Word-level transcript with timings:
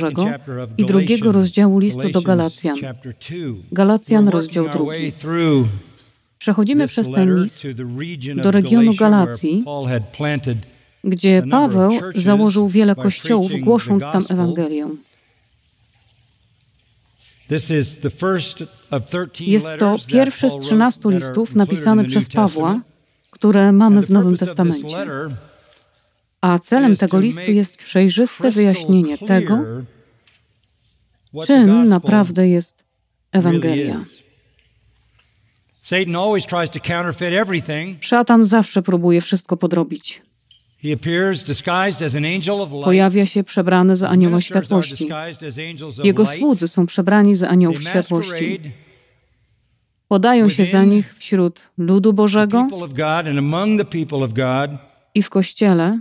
Bożego 0.00 0.26
i 0.78 0.86
drugiego 0.86 1.32
rozdziału 1.32 1.78
listu 1.78 2.10
do 2.10 2.22
Galacjan. 2.22 2.76
Galacjan, 3.72 4.28
rozdział 4.28 4.68
drugi. 4.68 5.12
Przechodzimy 6.38 6.88
przez 6.88 7.10
ten 7.10 7.42
list 7.42 7.62
do 8.36 8.50
regionu 8.50 8.94
Galacji, 8.94 9.64
gdzie 11.04 11.42
Paweł 11.50 11.90
założył 12.14 12.68
wiele 12.68 12.94
kościołów, 12.94 13.52
głosząc 13.60 14.02
tam 14.02 14.24
Ewangelię. 14.28 14.88
Jest 19.40 19.68
to 19.78 19.96
pierwszy 20.06 20.50
z 20.50 20.58
trzynastu 20.58 21.10
listów 21.10 21.54
napisany 21.54 22.04
przez 22.04 22.28
Pawła, 22.28 22.80
które 23.30 23.72
mamy 23.72 24.02
w 24.02 24.10
Nowym 24.10 24.36
Testamencie. 24.36 24.96
A 26.46 26.58
celem 26.58 26.96
tego 26.96 27.20
listu 27.20 27.50
jest 27.50 27.76
przejrzyste 27.76 28.50
wyjaśnienie 28.50 29.18
tego, 29.18 29.58
czym 31.46 31.84
naprawdę 31.84 32.48
jest 32.48 32.84
Ewangelia. 33.32 34.04
Szatan 38.00 38.44
zawsze 38.44 38.82
próbuje 38.82 39.20
wszystko 39.20 39.56
podrobić. 39.56 40.22
Pojawia 42.84 43.26
się 43.26 43.44
przebrany 43.44 43.96
za 43.96 44.08
anioła 44.08 44.40
światłości. 44.40 45.08
Jego 46.04 46.26
słudzy 46.26 46.68
są 46.68 46.86
przebrani 46.86 47.34
za 47.34 47.48
aniołów 47.48 47.82
światłości. 47.82 48.60
Podają 50.08 50.48
się 50.48 50.64
za 50.66 50.84
nich 50.84 51.14
wśród 51.18 51.62
ludu 51.78 52.12
Bożego 52.12 52.66
i 55.16 55.22
w 55.22 55.30
Kościele 55.30 56.00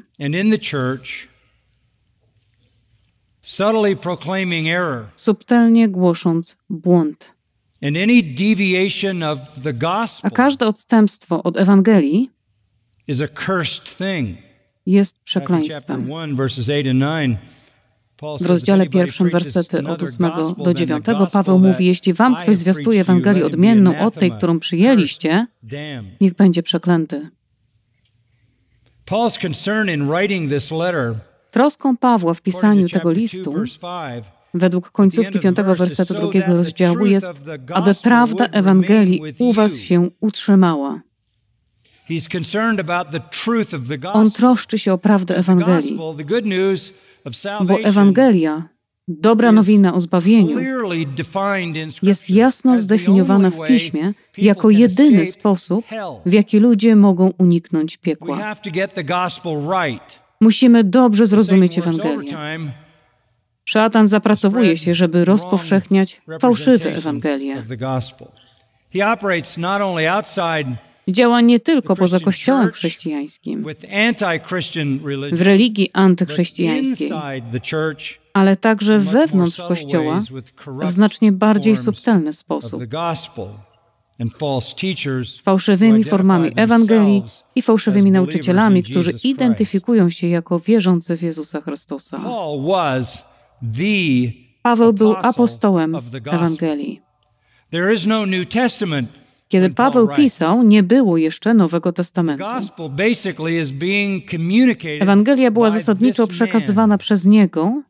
subtelnie 5.16 5.90
głosząc 5.90 6.58
błąd. 6.70 7.32
A 10.24 10.30
każde 10.30 10.68
odstępstwo 10.68 11.44
od 11.44 11.58
Ewangelii 11.58 12.30
jest 14.86 15.20
przekleństwem. 15.20 16.10
W 18.40 18.46
rozdziale 18.46 18.88
pierwszym, 18.88 19.30
wersety 19.30 19.88
od 19.88 20.04
8 20.04 20.32
do 20.58 20.74
9, 20.74 21.06
Paweł 21.34 21.60
mówi: 21.60 21.86
Jeśli 21.86 22.14
wam 22.14 22.36
ktoś 22.36 22.58
zwiastuje 22.58 23.02
Ewangelię 23.02 23.46
odmienną 23.46 24.00
od 24.00 24.14
tej, 24.14 24.32
którą 24.32 24.60
przyjęliście, 24.60 25.48
niech 26.22 26.34
będzie 26.34 26.64
przeklęty. 26.64 27.30
Troską 31.52 31.98
Pawła 31.98 32.34
w 32.34 32.42
pisaniu 32.42 32.90
tego 32.90 33.12
listu, 33.12 33.54
według 34.54 34.92
końcówki 34.92 35.40
piątego 35.40 35.76
wersetu 35.76 36.14
drugiego 36.14 36.56
rozdziału, 36.56 37.06
jest, 37.06 37.34
aby 37.74 37.96
prawda 38.04 38.46
Ewangelii 38.46 39.22
u 39.40 39.54
was 39.54 39.76
się 39.76 40.10
utrzymała. 40.20 41.02
On 44.14 44.32
troszczy 44.32 44.80
się 44.80 44.94
o 44.94 44.98
prawdę 44.98 45.38
Ewangelii, 45.38 46.00
bo 47.62 47.80
Ewangelia, 47.80 48.70
dobra 49.08 49.52
nowina 49.52 49.94
o 49.94 50.00
zbawieniu, 50.00 50.58
jest 52.04 52.30
jasno 52.30 52.78
zdefiniowana 52.78 53.50
w 53.50 53.68
Piśmie 53.68 54.14
jako 54.38 54.70
jedyny 54.70 55.26
sposób, 55.26 55.86
w 56.26 56.34
jaki 56.34 56.60
ludzie 56.60 56.96
mogą 56.96 57.34
uniknąć 57.38 57.98
piekła. 57.98 58.56
Musimy 60.42 60.84
dobrze 60.84 61.28
zrozumieć 61.28 61.78
Ewangelię. 61.78 62.38
Szatan 63.66 64.08
zapracowuje 64.08 64.78
się, 64.78 64.96
żeby 64.96 65.26
rozpowszechniać 65.26 66.22
fałszywe 66.42 66.96
Ewangelie. 66.96 67.64
Działa 71.10 71.42
nie 71.42 71.60
tylko 71.60 71.96
poza 71.96 72.20
Kościołem 72.20 72.72
chrześcijańskim, 72.72 73.66
w 75.32 75.42
religii 75.42 75.90
antychrześcijańskiej, 75.94 77.12
ale 78.34 78.56
także 78.56 79.00
wewnątrz 79.00 79.58
Kościoła 79.58 80.24
w 80.82 80.92
znacznie 80.92 81.32
bardziej 81.32 81.78
subtelny 81.78 82.34
sposób. 82.34 82.82
Z 85.24 85.42
fałszywymi 85.42 86.04
formami 86.04 86.52
Ewangelii 86.56 87.24
i 87.56 87.62
fałszywymi 87.62 88.12
nauczycielami, 88.12 88.84
którzy 88.84 89.12
identyfikują 89.24 90.10
się 90.10 90.28
jako 90.28 90.60
wierzący 90.60 91.18
w 91.18 91.22
Jezusa 91.22 91.62
Chrystusa. 91.62 92.22
Paweł 94.62 94.94
był 94.94 95.16
apostołem 95.22 95.98
Ewangelii. 96.26 97.02
Kiedy 99.56 99.70
Paweł 99.70 100.08
pisał, 100.16 100.64
nie 100.64 100.84
było 100.84 101.18
jeszcze 101.18 101.54
Nowego 101.54 101.92
Testamentu. 101.92 102.46
Ewangelia 105.00 105.52
była 105.52 105.70
zasadniczo 105.70 106.28
przekazywana 106.28 106.98
przez 106.98 107.26
niego 107.26 107.82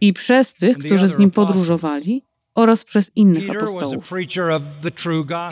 i 0.00 0.12
przez 0.12 0.54
tych, 0.54 0.78
którzy 0.78 1.08
z 1.08 1.18
nim 1.18 1.30
podróżowali, 1.30 2.22
oraz 2.54 2.84
przez 2.84 3.10
innych 3.16 3.50
apostołów. 3.50 4.12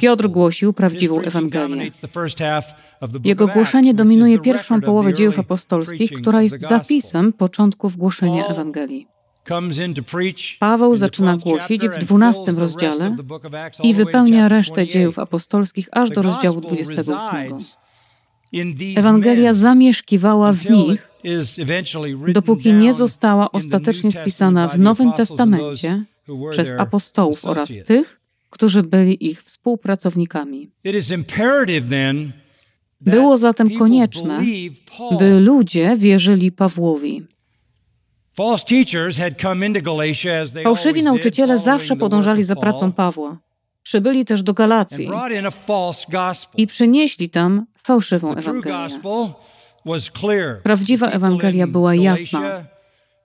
Piotr 0.00 0.28
głosił 0.28 0.72
prawdziwą 0.72 1.21
Ewangelię. 1.21 1.91
Jego 3.25 3.47
głoszenie 3.47 3.94
dominuje 3.94 4.38
pierwszą 4.38 4.81
połowę 4.81 5.15
dziejów 5.15 5.38
apostolskich, 5.38 6.12
która 6.12 6.43
jest 6.43 6.60
zapisem 6.60 7.32
początków 7.32 7.97
głoszenia 7.97 8.47
Ewangelii. 8.47 9.06
Paweł 10.59 10.97
zaczyna 10.97 11.37
głosić 11.37 11.89
w 11.89 11.99
12 11.99 12.53
rozdziale 12.53 13.17
i 13.83 13.95
wypełnia 13.95 14.49
resztę 14.49 14.89
dziejów 14.89 15.19
apostolskich 15.19 15.89
aż 15.93 16.11
do 16.11 16.23
rozdziału 16.23 16.61
28. 16.61 17.59
Ewangelia 18.97 19.53
zamieszkiwała 19.53 20.53
w 20.53 20.71
nich, 20.71 21.09
dopóki 22.29 22.73
nie 22.73 22.95
została 22.95 23.53
ostatecznie 23.53 24.12
spisana 24.12 24.69
w 24.69 24.79
Nowym 24.79 25.12
Testamencie 25.12 26.05
przez 26.51 26.73
apostołów 26.79 27.45
oraz 27.45 27.69
tych, 27.87 28.21
którzy 28.51 28.83
byli 28.83 29.27
ich 29.27 29.43
współpracownikami. 29.43 30.71
Było 33.01 33.37
zatem 33.37 33.71
konieczne, 33.79 34.41
by 35.19 35.41
ludzie 35.41 35.97
wierzyli 35.97 36.53
Pawłowi. 36.53 37.23
Fałszywi 40.65 41.03
nauczyciele 41.03 41.59
zawsze 41.59 41.97
podążali 41.97 42.43
za 42.43 42.57
pracą 42.57 42.93
Pawła. 42.93 43.37
Przybyli 43.83 44.25
też 44.25 44.43
do 44.43 44.55
Galacji 44.55 45.09
i 46.57 46.67
przynieśli 46.67 47.31
tam 47.31 47.67
fałszywą 47.83 48.35
Ewangelię. 48.35 48.89
Prawdziwa 50.63 51.11
Ewangelia 51.11 51.67
była 51.67 51.95
jasna. 51.95 52.65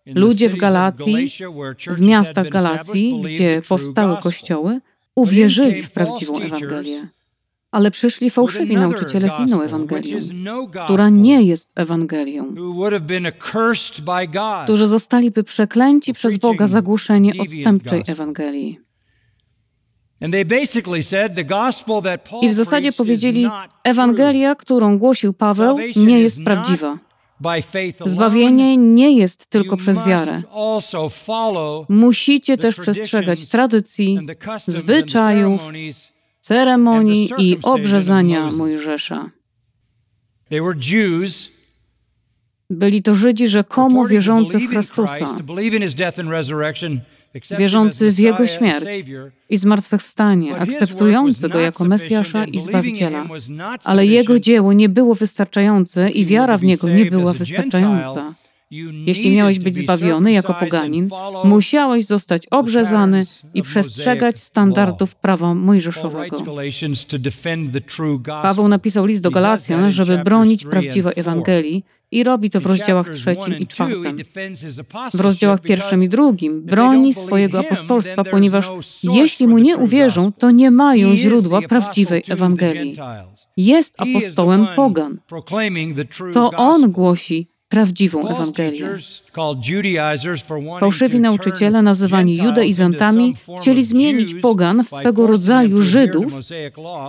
Ludzie 0.06 0.50
w 0.50 0.56
Galacji, 0.56 1.30
w 1.88 2.02
miastach 2.02 2.50
Galacji, 2.50 3.22
gdzie 3.22 3.62
powstały 3.70 4.18
kościoły, 4.18 4.80
uwierzyli 5.16 5.84
w 5.84 5.92
prawdziwą 5.92 6.40
Ewangelię. 6.40 7.08
Ale 7.72 7.92
przyszli 7.92 8.30
fałszywi 8.30 8.76
nauczyciele 8.76 9.30
z 9.30 9.40
inną 9.40 9.62
Ewangelią, 9.62 10.18
no 10.34 10.68
która 10.84 11.10
nie 11.10 11.44
jest 11.44 11.72
Ewangelią, 11.76 12.56
którzy 14.64 14.88
zostaliby 14.88 15.44
przeklęci 15.44 16.14
przez 16.14 16.38
Boga 16.38 16.68
za 16.68 16.82
głoszenie 16.82 17.32
odstępczej 17.40 18.04
Ewangelii. 18.08 18.80
I 22.42 22.50
w 22.50 22.54
zasadzie 22.54 22.92
powiedzieli, 22.92 23.50
Ewangelia, 23.84 24.56
którą 24.56 24.98
głosił 24.98 25.34
Paweł, 25.34 25.78
nie 25.96 26.20
jest 26.20 26.44
prawdziwa. 26.44 26.98
Zbawienie 28.06 28.78
nie 28.78 29.18
jest 29.18 29.48
tylko 29.48 29.78
przez 29.78 30.06
wiarę. 30.06 30.42
Musicie 31.90 32.58
też 32.58 32.76
przestrzegać 32.76 33.50
tradycji, 33.50 34.20
zwyczajów, 34.68 35.62
ceremonii 36.52 37.32
i 37.38 37.58
obrzezania 37.64 38.52
Mojżesza. 38.52 39.30
Byli 42.70 43.02
to 43.04 43.16
Żydzi 43.16 43.48
rzekomo 43.48 44.08
wierzący 44.08 44.60
w 44.60 44.68
Chrystusa, 44.68 45.38
wierzący 47.58 48.12
w 48.12 48.20
Jego 48.20 48.48
śmierć 48.48 48.86
i 49.50 49.58
zmartwychwstanie, 49.58 50.56
akceptujący 50.56 51.50
Go 51.50 51.60
jako 51.60 51.86
Mesjasza 51.86 52.46
i 52.46 52.60
Zbawiciela. 52.60 53.28
Ale 53.84 54.06
Jego 54.06 54.40
dzieło 54.40 54.74
nie 54.74 54.90
było 54.90 55.16
wystarczające 55.16 56.10
i 56.10 56.26
wiara 56.26 56.58
w 56.58 56.64
Niego 56.64 56.90
nie 56.90 57.06
była 57.06 57.34
wystarczająca. 57.34 58.34
Jeśli 59.06 59.32
miałeś 59.32 59.60
być 59.60 59.78
zbawiony 59.78 60.32
jako 60.32 60.54
poganin, 60.54 61.10
musiałeś 61.44 62.06
zostać 62.06 62.48
obrzezany 62.52 63.24
i 63.54 63.62
przestrzegać 63.62 64.44
standardów 64.44 65.16
prawa 65.16 65.54
mojżeszowego. 65.54 66.44
Paweł 68.26 68.68
napisał 68.68 69.06
list 69.06 69.22
do 69.22 69.32
Galacjan, 69.32 69.92
żeby 69.92 70.18
bronić 70.18 70.66
prawdziwej 70.66 71.14
Ewangelii 71.16 71.86
I 72.14 72.24
robi 72.24 72.50
to 72.50 72.60
w 72.60 72.66
rozdziałach 72.66 73.10
trzecim 73.10 73.60
i 73.60 73.68
czwartym. 73.68 74.18
W 75.14 75.20
rozdziałach 75.20 75.62
pierwszym 75.62 76.04
i 76.04 76.10
drugim 76.10 76.62
broni 76.62 77.14
swojego 77.14 77.60
apostolstwa, 77.60 78.24
ponieważ 78.24 78.70
jeśli 79.04 79.48
mu 79.48 79.58
nie 79.58 79.78
uwierzą, 79.78 80.32
to 80.32 80.52
nie 80.52 80.72
mają 80.72 81.16
źródła 81.16 81.62
prawdziwej 81.62 82.24
Ewangelii. 82.30 82.94
Jest 83.58 83.96
apostołem 83.98 84.68
pogan. 84.76 85.20
To 86.34 86.52
on 86.52 86.92
głosi 86.92 87.48
prawdziwą 87.72 88.28
Ewangelię. 88.28 88.90
Fałszywi 90.80 91.20
nauczyciele, 91.20 91.82
nazywani 91.82 92.38
judaizantami, 92.38 93.36
chcieli 93.62 93.84
zmienić 93.84 94.36
pogan 94.36 94.84
w 94.84 94.88
swego 94.88 95.28
rodzaju 95.28 95.82
Żydów 95.82 96.34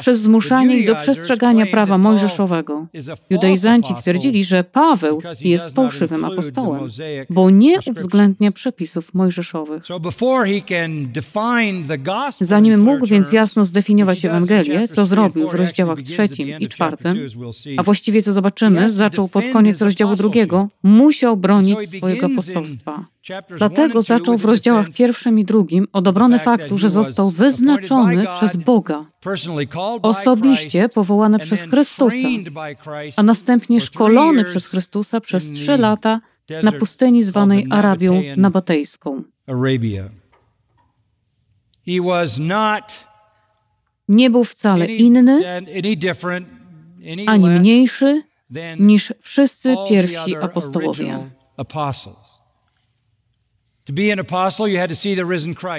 przez 0.00 0.20
zmuszanie 0.20 0.76
ich 0.76 0.86
do 0.86 0.94
przestrzegania 0.94 1.66
prawa 1.66 1.98
mojżeszowego. 1.98 2.86
Judaizanci 3.30 3.94
twierdzili, 3.94 4.44
że 4.44 4.64
Paweł 4.64 5.22
jest 5.40 5.74
fałszywym 5.74 6.24
apostołem, 6.24 6.88
bo 7.30 7.50
nie 7.50 7.78
uwzględnia 7.86 8.52
przepisów 8.52 9.14
mojżeszowych. 9.14 9.82
Zanim 12.40 12.80
mógł 12.80 13.06
więc 13.06 13.32
jasno 13.32 13.64
zdefiniować 13.64 14.24
Ewangelię, 14.24 14.88
co 14.88 15.06
zrobił 15.06 15.48
w 15.48 15.54
rozdziałach 15.54 16.02
trzecim 16.02 16.48
i 16.58 16.68
czwartym, 16.68 17.18
a 17.76 17.82
właściwie 17.82 18.22
co 18.22 18.32
zobaczymy, 18.32 18.90
zaczął 18.90 19.28
pod 19.28 19.44
koniec 19.52 19.82
rozdziału 19.82 20.16
drugiego, 20.16 20.51
musiał 20.82 21.36
bronić 21.36 21.78
swojego 21.96 22.26
apostolstwa. 22.26 23.06
Dlatego 23.58 24.02
zaczął 24.02 24.38
w 24.38 24.44
rozdziałach 24.44 24.86
pierwszym 24.90 25.38
i 25.38 25.44
drugim 25.44 25.86
od 25.92 26.08
obrony 26.08 26.38
faktu, 26.38 26.78
że 26.78 26.90
został 26.90 27.30
wyznaczony 27.30 28.26
przez 28.38 28.56
Boga, 28.56 29.04
osobiście 30.02 30.88
powołany 30.88 31.38
przez 31.38 31.60
Chrystusa, 31.60 32.16
a 33.16 33.22
następnie 33.22 33.80
szkolony 33.80 34.44
przez 34.44 34.66
Chrystusa 34.66 35.20
przez 35.20 35.52
trzy 35.52 35.76
lata 35.78 36.20
na 36.62 36.72
pustyni 36.72 37.22
zwanej 37.22 37.66
Arabią 37.70 38.22
Nabatejską. 38.36 39.22
Nie 44.08 44.30
był 44.30 44.44
wcale 44.44 44.86
inny, 44.86 45.62
ani 47.26 47.46
mniejszy, 47.46 48.22
niż 48.78 49.14
wszyscy 49.20 49.74
pierwsi 49.88 50.36
apostołowie. 50.36 51.18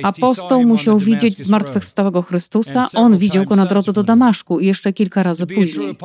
Apostoł 0.04 0.64
musiał 0.64 1.00
widzieć 1.00 1.38
zmartwychwstałego 1.38 2.22
Chrystusa, 2.22 2.88
on 2.96 3.18
widział 3.18 3.46
go 3.46 3.56
na 3.56 3.66
drodze 3.66 3.94
do 3.94 4.04
Damaszku 4.04 4.60
i 4.60 4.66
jeszcze 4.66 4.94
kilka 4.94 5.24
razy 5.24 5.48
później. 5.48 5.96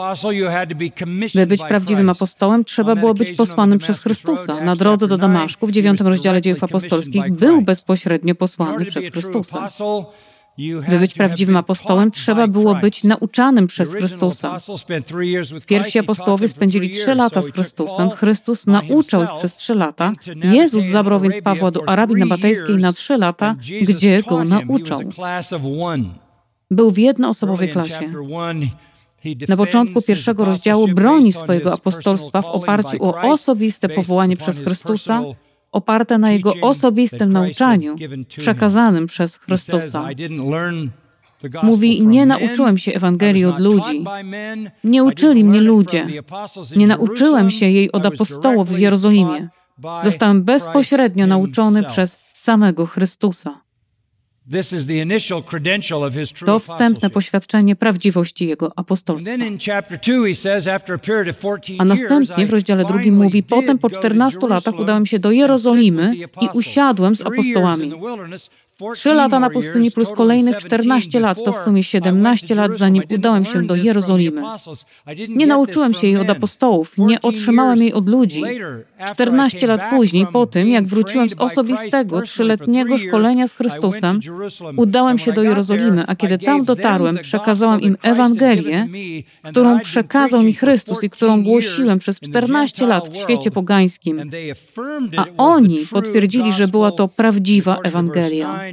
By 1.34 1.46
być 1.46 1.60
prawdziwym 1.68 2.10
apostołem, 2.10 2.64
trzeba 2.64 2.96
było 2.96 3.14
być 3.14 3.32
posłanym 3.32 3.78
przez 3.78 4.02
Chrystusa. 4.02 4.64
Na 4.64 4.76
drodze 4.76 5.06
do 5.06 5.18
Damaszku 5.18 5.66
w 5.66 5.70
dziewiątym 5.70 6.06
rozdziale 6.06 6.42
dziejów 6.42 6.64
apostolskich 6.64 7.32
był 7.32 7.62
bezpośrednio 7.62 8.34
posłany 8.34 8.84
przez 8.84 9.04
Chrystusa. 9.04 9.68
By 10.88 10.98
być 10.98 11.14
prawdziwym 11.14 11.56
apostołem, 11.56 12.10
trzeba 12.10 12.46
było 12.46 12.74
być 12.74 13.04
nauczanym 13.04 13.66
przez 13.66 13.94
Chrystusa. 13.94 14.58
Pierwsi 15.66 15.98
apostołowie 15.98 16.48
spędzili 16.48 16.90
trzy 16.90 17.14
lata 17.14 17.42
z 17.42 17.50
Chrystusem. 17.50 18.10
Chrystus 18.10 18.66
nauczał 18.66 19.22
ich 19.22 19.30
przez 19.38 19.56
trzy 19.56 19.74
lata. 19.74 20.12
Jezus 20.36 20.84
zabrał 20.84 21.20
więc 21.20 21.36
Pawła 21.42 21.70
do 21.70 21.88
Arabii 21.88 22.16
Nabatejskiej 22.16 22.76
na 22.76 22.92
trzy 22.92 23.18
lata, 23.18 23.54
gdzie 23.82 24.22
go 24.22 24.44
nauczał. 24.44 25.00
Był 26.70 26.90
w 26.90 26.98
jednoosobowej 26.98 27.68
klasie. 27.68 28.12
Na 29.48 29.56
początku 29.56 30.02
pierwszego 30.02 30.44
rozdziału 30.44 30.88
broni 30.88 31.32
swojego 31.32 31.72
apostolstwa 31.72 32.42
w 32.42 32.46
oparciu 32.46 33.04
o 33.04 33.30
osobiste 33.32 33.88
powołanie 33.88 34.36
przez 34.36 34.58
Chrystusa 34.58 35.22
oparte 35.72 36.18
na 36.18 36.30
Jego 36.30 36.54
osobistym 36.60 37.32
nauczaniu 37.32 37.96
przekazanym 38.38 39.06
przez 39.06 39.36
Chrystusa. 39.36 40.08
Mówi, 41.62 42.06
nie 42.06 42.26
nauczyłem 42.26 42.78
się 42.78 42.92
Ewangelii 42.92 43.44
od 43.44 43.60
ludzi. 43.60 44.04
Nie 44.84 45.04
uczyli 45.04 45.44
mnie 45.44 45.60
ludzie. 45.60 46.06
Nie 46.76 46.86
nauczyłem 46.86 47.50
się 47.50 47.66
jej 47.66 47.92
od 47.92 48.06
apostołów 48.06 48.68
w 48.68 48.78
Jerozolimie. 48.78 49.48
Zostałem 50.02 50.42
bezpośrednio 50.42 51.26
nauczony 51.26 51.82
przez 51.82 52.30
samego 52.32 52.86
Chrystusa. 52.86 53.60
To 56.46 56.58
wstępne 56.58 57.10
poświadczenie 57.10 57.76
prawdziwości 57.76 58.46
jego 58.46 58.72
apostolstwa. 58.76 59.32
A 61.78 61.84
następnie 61.84 62.46
w 62.46 62.50
rozdziale 62.50 62.84
drugim 62.84 63.16
mówi, 63.16 63.42
potem 63.42 63.78
po 63.78 63.90
14 63.90 64.38
latach 64.48 64.78
udałem 64.78 65.06
się 65.06 65.18
do 65.18 65.30
Jerozolimy 65.30 66.14
i 66.40 66.48
usiadłem 66.54 67.16
z 67.16 67.20
apostołami. 67.20 67.92
Trzy 68.94 69.14
lata 69.14 69.40
na 69.40 69.50
pustyni 69.50 69.90
plus 69.90 70.08
kolejnych 70.12 70.56
14 70.56 71.20
lat 71.20 71.44
to 71.44 71.52
w 71.52 71.58
sumie 71.58 71.82
17 71.82 72.54
lat, 72.54 72.74
zanim 72.74 73.02
udałem 73.10 73.44
się 73.44 73.62
do 73.62 73.74
Jerozolimy. 73.74 74.42
Nie 75.28 75.46
nauczyłem 75.46 75.94
się 75.94 76.06
jej 76.06 76.16
od 76.16 76.30
apostołów, 76.30 76.92
nie 76.98 77.20
otrzymałem 77.20 77.78
jej 77.78 77.92
od 77.92 78.08
ludzi. 78.08 78.42
14 79.12 79.66
lat 79.66 79.80
później, 79.90 80.26
po 80.32 80.46
tym 80.46 80.68
jak 80.68 80.86
wróciłem 80.86 81.28
z 81.28 81.34
osobistego 81.38 82.22
trzyletniego 82.22 82.98
szkolenia 82.98 83.46
z 83.46 83.52
Chrystusem, 83.52 84.20
udałem 84.76 85.18
się 85.18 85.32
do 85.32 85.42
Jerozolimy, 85.42 86.04
a 86.06 86.16
kiedy 86.16 86.38
tam 86.38 86.64
dotarłem, 86.64 87.18
przekazałem 87.18 87.80
im 87.80 87.96
Ewangelię, 88.02 88.88
którą 89.42 89.80
przekazał 89.80 90.42
mi 90.42 90.54
Chrystus 90.54 91.02
i 91.02 91.10
którą 91.10 91.42
głosiłem 91.42 91.98
przez 91.98 92.20
14 92.20 92.86
lat 92.86 93.08
w 93.08 93.16
świecie 93.16 93.50
pogańskim. 93.50 94.30
A 95.16 95.24
oni 95.36 95.86
potwierdzili, 95.90 96.52
że 96.52 96.68
była 96.68 96.92
to 96.92 97.08
prawdziwa 97.08 97.78
Ewangelia. 97.84 98.67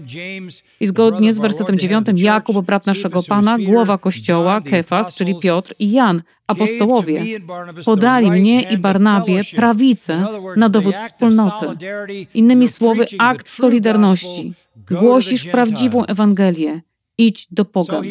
I 0.80 0.88
zgodnie 0.88 1.34
z 1.34 1.40
wersetem 1.40 1.80
9 1.80 2.08
Jakub, 2.16 2.66
brat 2.66 2.86
naszego 2.86 3.24
Pana, 3.24 3.58
głowa 3.58 3.98
Kościoła, 3.98 4.62
Kefas, 4.62 5.16
czyli 5.16 5.40
Piotr 5.40 5.74
i 5.80 5.92
Jan, 5.92 6.22
apostołowie, 6.48 7.24
podali 7.86 8.32
mnie 8.32 8.62
i 8.62 8.78
Barnabie 8.78 9.42
prawicę 9.56 10.28
na 10.58 10.70
dowód 10.70 10.96
wspólnoty. 10.96 11.66
Innymi 12.34 12.68
słowy, 12.68 13.06
akt 13.20 13.50
solidarności. 13.50 14.54
Głosisz 14.92 15.46
prawdziwą 15.46 16.06
Ewangelię 16.06 16.82
idź 17.18 17.48
do 17.52 17.66
pogan. 17.66 18.04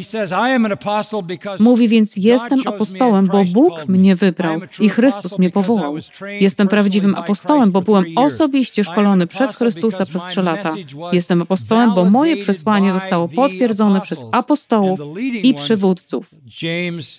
Mówi 1.59 1.89
więc, 1.89 2.17
jestem 2.17 2.59
apostołem, 2.67 3.27
bo 3.27 3.45
Bóg 3.45 3.89
mnie 3.89 4.15
wybrał 4.15 4.61
i 4.81 4.89
Chrystus 4.89 5.39
mnie 5.39 5.51
powołał. 5.51 5.97
Jestem 6.41 6.69
prawdziwym 6.69 7.15
apostołem, 7.15 7.71
bo 7.71 7.81
byłem 7.81 8.05
osobiście 8.17 8.85
szkolony 8.85 9.27
przez 9.27 9.56
Chrystusa 9.56 10.06
przez 10.06 10.23
trzy 10.25 10.43
lata. 10.43 10.75
Jestem 11.12 11.43
apostołem, 11.43 11.94
bo 11.94 12.05
moje 12.05 12.37
przesłanie 12.37 12.93
zostało 12.93 13.29
potwierdzone 13.29 14.01
przez 14.01 14.25
apostołów 14.32 15.01
i 15.43 15.55
przywódców. 15.55 16.31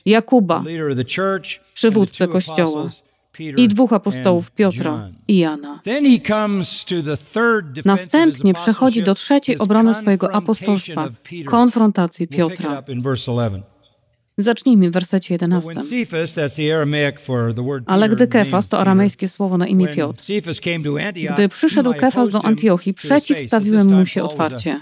Jakuba, 0.06 0.63
przywódcę 1.74 2.27
Kościoła 2.27 2.89
i 3.39 3.68
dwóch 3.68 3.94
apostołów 3.94 4.51
Piotra 4.51 5.10
i 5.27 5.38
Jana. 5.38 5.82
Następnie 7.86 8.54
przechodzi 8.54 9.04
do 9.04 9.15
trzeciej 9.15 9.58
obrony 9.58 9.94
swojego 9.94 10.36
apostolstwa, 10.36 11.10
konfrontacji 11.46 12.27
Piotra. 12.27 12.84
Zacznijmy 14.38 14.89
w 14.89 14.94
wersecie 14.94 15.34
11. 15.34 15.72
Ale 17.86 18.10
gdy 18.10 18.27
Kefas, 18.27 18.68
to 18.68 18.80
aramejskie 18.80 19.27
słowo 19.27 19.58
na 19.58 19.68
imię 19.68 19.88
Piotr, 19.88 20.24
gdy 21.34 21.50
przyszedł 21.50 21.94
Kefas 21.94 22.30
do 22.30 22.46
Antiochii, 22.46 22.94
przeciwstawiłem 22.94 23.94
mu 23.94 24.06
się 24.06 24.24
otwarcie. 24.24 24.82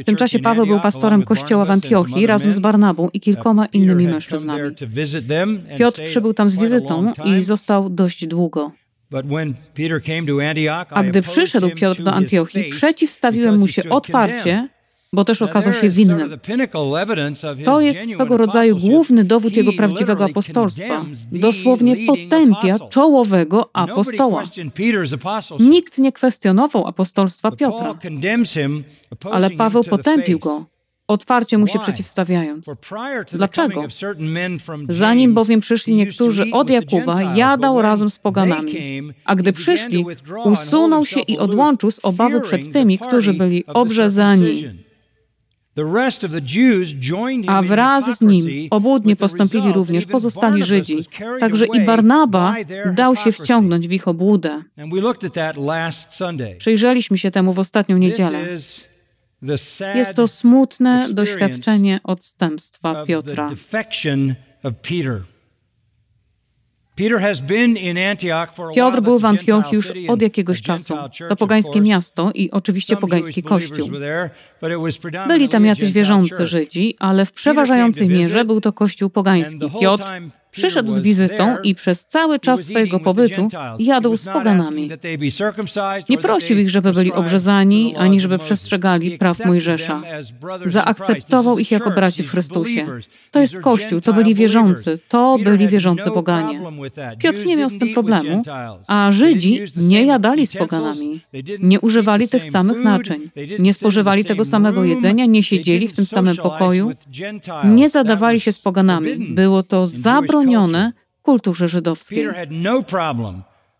W 0.00 0.04
tym 0.04 0.16
czasie 0.16 0.38
Paweł 0.38 0.66
był 0.66 0.80
pastorem 0.80 1.22
kościoła 1.22 1.64
w 1.64 1.70
Antiochii 1.70 2.26
razem 2.26 2.52
z 2.52 2.58
Barnabą 2.58 3.08
i 3.12 3.20
kilkoma 3.20 3.66
innymi 3.66 4.06
mężczyznami. 4.06 4.74
Piotr 5.78 6.04
przybył 6.04 6.34
tam 6.34 6.48
z 6.48 6.56
wizytą 6.56 7.12
i 7.24 7.42
został 7.42 7.90
dość 7.90 8.26
długo. 8.26 8.72
A 10.90 11.02
gdy 11.02 11.22
przyszedł 11.22 11.70
Piotr 11.70 12.02
do 12.02 12.12
Antiochii, 12.12 12.70
przeciwstawiłem 12.70 13.58
mu 13.58 13.68
się 13.68 13.82
otwarcie, 13.90 14.68
bo 15.14 15.24
też 15.24 15.42
okazał 15.42 15.72
się 15.72 15.88
winnym. 15.88 16.38
To 17.64 17.80
jest 17.80 18.10
swego 18.10 18.36
rodzaju 18.36 18.76
główny 18.76 19.24
dowód 19.24 19.56
jego 19.56 19.72
prawdziwego 19.72 20.24
apostolstwa. 20.24 21.04
Dosłownie 21.32 21.96
potępia 22.06 22.78
czołowego 22.90 23.70
apostoła. 23.72 24.42
Nikt 25.60 25.98
nie 25.98 26.12
kwestionował 26.12 26.86
apostolstwa 26.86 27.50
Piotra, 27.50 27.94
ale 29.30 29.50
Paweł 29.50 29.84
potępił 29.84 30.38
go 30.38 30.64
otwarcie 31.08 31.58
mu 31.58 31.66
się 31.66 31.78
przeciwstawiając. 31.78 32.66
Dlaczego? 33.32 33.84
Zanim 34.88 35.34
bowiem 35.34 35.60
przyszli 35.60 35.94
niektórzy 35.94 36.44
od 36.52 36.70
Jakuba, 36.70 37.22
jadał 37.22 37.82
razem 37.82 38.10
z 38.10 38.18
poganami, 38.18 38.72
a 39.24 39.34
gdy 39.34 39.52
przyszli, 39.52 40.06
usunął 40.44 41.06
się 41.06 41.20
i 41.20 41.38
odłączył 41.38 41.90
z 41.90 42.04
obawy 42.04 42.40
przed 42.40 42.72
tymi, 42.72 42.98
którzy 42.98 43.34
byli 43.34 43.66
obrzezani. 43.66 44.83
A 47.46 47.62
wraz 47.62 48.18
z 48.18 48.20
nim 48.20 48.68
obłudnie 48.70 49.16
postąpili 49.16 49.72
również 49.72 50.06
pozostali 50.06 50.62
Żydzi, 50.64 50.98
także 51.40 51.66
i 51.66 51.80
Barnaba 51.80 52.54
dał 52.96 53.16
się 53.16 53.32
wciągnąć 53.32 53.88
w 53.88 53.92
ich 53.92 54.08
obłudę. 54.08 54.62
Przyjrzeliśmy 56.58 57.18
się 57.18 57.30
temu 57.30 57.52
w 57.52 57.58
ostatnią 57.58 57.98
niedzielę. 57.98 58.38
Jest 59.94 60.14
to 60.14 60.28
smutne 60.28 61.06
doświadczenie 61.10 62.00
odstępstwa 62.04 63.04
Piotra. 63.04 63.48
Piotr 68.74 69.00
był 69.00 69.18
w 69.18 69.24
Antiochii 69.24 69.76
już 69.76 69.92
od 70.08 70.22
jakiegoś 70.22 70.62
czasu. 70.62 70.94
To 71.28 71.36
pogańskie 71.36 71.80
miasto 71.80 72.30
i 72.34 72.50
oczywiście 72.50 72.96
pogański 72.96 73.42
kościół. 73.42 73.90
Byli 75.26 75.48
tam 75.48 75.64
jacyś 75.64 75.92
wierzący 75.92 76.46
Żydzi, 76.46 76.96
ale 76.98 77.26
w 77.26 77.32
przeważającej 77.32 78.08
mierze 78.08 78.44
był 78.44 78.60
to 78.60 78.72
kościół 78.72 79.10
pogański. 79.10 79.58
Piotr 79.80 80.04
Przyszedł 80.54 80.90
z 80.90 81.00
wizytą 81.00 81.56
i 81.62 81.74
przez 81.74 82.06
cały 82.06 82.38
czas 82.38 82.60
swojego 82.60 83.00
pobytu 83.00 83.48
jadł 83.78 84.16
z 84.16 84.24
poganami. 84.24 84.90
Nie 86.08 86.18
prosił 86.18 86.58
ich, 86.58 86.70
żeby 86.70 86.92
byli 86.92 87.12
obrzezani, 87.12 87.96
ani 87.96 88.20
żeby 88.20 88.38
przestrzegali 88.38 89.18
praw 89.18 89.46
Mojżesza. 89.46 90.02
Zaakceptował 90.66 91.58
ich 91.58 91.70
jako 91.70 91.90
braci 91.90 92.22
w 92.22 92.30
Chrystusie. 92.30 92.86
To 93.30 93.40
jest 93.40 93.60
Kościół, 93.60 94.00
to 94.00 94.12
byli 94.12 94.34
wierzący, 94.34 94.98
to 95.08 95.38
byli 95.44 95.68
wierzący 95.68 96.10
poganie. 96.10 96.60
Piotr 97.18 97.46
nie 97.46 97.56
miał 97.56 97.70
z 97.70 97.78
tym 97.78 97.94
problemu, 97.94 98.42
a 98.86 99.12
Żydzi 99.12 99.60
nie 99.76 100.04
jadali 100.04 100.46
z 100.46 100.56
poganami. 100.56 101.20
Nie 101.60 101.80
używali 101.80 102.28
tych 102.28 102.50
samych 102.50 102.84
naczyń, 102.84 103.30
nie 103.58 103.74
spożywali 103.74 104.24
tego 104.24 104.44
samego 104.44 104.84
jedzenia, 104.84 105.26
nie 105.26 105.42
siedzieli 105.42 105.88
w 105.88 105.92
tym 105.92 106.06
samym 106.06 106.36
pokoju, 106.36 106.92
nie 107.64 107.88
zadawali 107.88 108.40
się 108.40 108.52
z 108.52 108.58
poganami. 108.58 109.34
Było 109.34 109.62
to 109.62 109.86
zabronione 109.86 110.43
zabronione 110.44 110.92
kulturze 111.22 111.68
żydowskiej. 111.68 112.28
No 112.50 112.82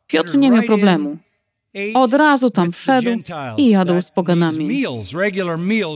Piotr 0.07 0.37
nie 0.37 0.51
miał 0.51 0.63
problemu. 0.63 1.17
Od 1.95 2.15
razu 2.15 2.51
tam 2.51 2.73
wszedł 2.73 3.11
i 3.57 3.71
jadł 3.71 4.03
z 4.03 4.11
poganami. 4.11 4.85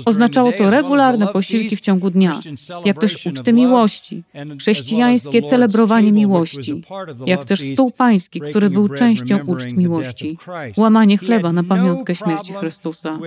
Oznaczało 0.05 0.53
to 0.53 0.71
regularne 0.71 1.27
posiłki 1.27 1.77
w 1.77 1.81
ciągu 1.81 2.11
dnia, 2.11 2.41
jak 2.85 3.01
też 3.01 3.27
uczty 3.27 3.53
miłości, 3.53 4.23
chrześcijańskie 4.61 5.43
celebrowanie 5.43 6.13
miłości, 6.13 6.83
jak 7.27 7.45
też 7.45 7.61
stół 7.73 7.91
pański, 7.91 8.41
który 8.41 8.71
był 8.71 8.89
częścią 8.89 9.39
uczt 9.47 9.73
miłości, 9.73 10.39
łamanie 10.77 11.19
chleba 11.19 11.53
na 11.53 11.63
pamiątkę 11.63 12.15
śmierci 12.15 12.53
Chrystusa. 12.53 13.19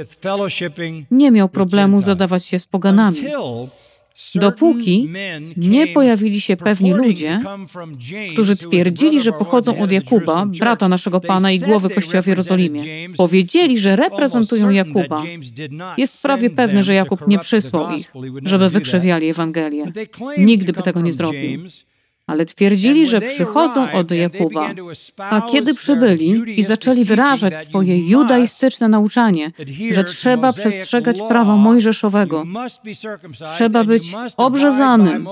Nie 1.12 1.32
miał 1.32 1.50
problemu 1.50 2.02
zadawać 2.02 2.46
się 2.46 2.60
z 2.60 2.66
poganami, 2.68 3.18
dopóki 4.36 5.10
nie 5.58 5.88
pojawili 5.88 6.42
się 6.42 6.58
pewni 6.58 6.94
ludzie, 6.94 7.40
którzy 8.34 8.56
twierdzili, 8.56 9.22
że 9.22 9.32
pochodzą 9.32 9.80
od 9.80 9.92
Jakuba, 9.92 10.46
brata 10.46 10.90
naszego 10.90 11.20
Pana 11.20 11.52
i 11.52 11.60
głowy 11.60 11.90
Kościoła 11.90 12.22
w 12.22 12.28
Jerozolimie. 12.28 12.84
Powiedzieli, 13.18 13.80
że 13.80 13.96
reprezentują 13.96 14.70
Jakuba. 14.70 15.24
Jest 15.98 16.22
prawie 16.22 16.50
pewne, 16.50 16.84
że 16.84 16.94
Jakub 16.94 17.28
nie 17.28 17.40
przysłał 17.40 17.96
ich, 17.96 18.12
żeby 18.44 18.70
wykrzywiali 18.70 19.30
Ewangelię. 19.30 19.92
Nigdy 20.38 20.74
by 20.74 20.84
tego 20.84 21.02
nie 21.02 21.14
zrobił 21.14 21.60
ale 22.32 22.46
twierdzili, 22.46 23.08
że 23.08 23.22
przychodzą 23.22 23.92
od 23.92 24.12
Jakuba. 24.12 24.74
A 25.18 25.42
kiedy 25.42 25.74
przybyli 25.74 26.60
i 26.60 26.64
zaczęli 26.64 27.04
wyrażać 27.04 27.54
swoje 27.68 28.10
judaistyczne 28.10 28.88
nauczanie, 28.90 29.52
że 29.92 30.04
trzeba 30.04 30.54
przestrzegać 30.54 31.18
prawa 31.28 31.56
mojżeszowego, 31.56 32.46
trzeba 33.56 33.84
być 33.84 34.04
obrzezanym 34.38 35.28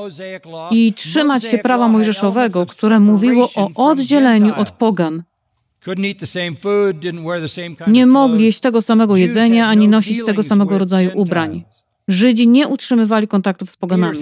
i 0.71 0.93
trzymać 0.93 1.43
się 1.43 1.57
prawa 1.57 1.87
mojżeszowego, 1.87 2.65
które 2.65 2.99
mówiło 2.99 3.49
o 3.55 3.69
oddzieleniu 3.89 4.53
od 4.55 4.71
pogan, 4.71 5.23
nie 7.87 8.05
mogli 8.05 8.45
jeść 8.45 8.59
tego 8.59 8.81
samego 8.81 9.15
jedzenia 9.15 9.67
ani 9.67 9.87
nosić 9.87 10.25
tego 10.25 10.43
samego 10.43 10.77
rodzaju 10.77 11.11
ubrań. 11.15 11.63
Żydzi 12.07 12.47
nie 12.47 12.67
utrzymywali 12.67 13.27
kontaktów 13.27 13.69
z 13.69 13.77
poganami. 13.77 14.19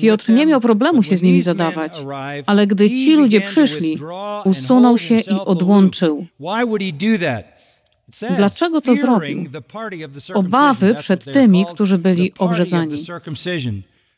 Piotr 0.00 0.30
nie 0.30 0.46
miał 0.46 0.60
problemu 0.60 1.02
się 1.02 1.16
z 1.16 1.22
nimi 1.22 1.42
zadawać, 1.42 2.04
ale 2.46 2.66
gdy 2.66 2.90
ci 2.90 3.14
ludzie 3.14 3.40
przyszli, 3.40 3.98
usunął 4.44 4.98
się 4.98 5.16
i 5.18 5.30
odłączył. 5.44 6.26
Dlaczego 8.36 8.80
to 8.80 8.94
zrobił? 8.94 9.44
Obawy 10.34 10.94
przed 10.94 11.24
tymi, 11.24 11.66
którzy 11.74 11.98
byli 11.98 12.32
obrzezani. 12.38 12.98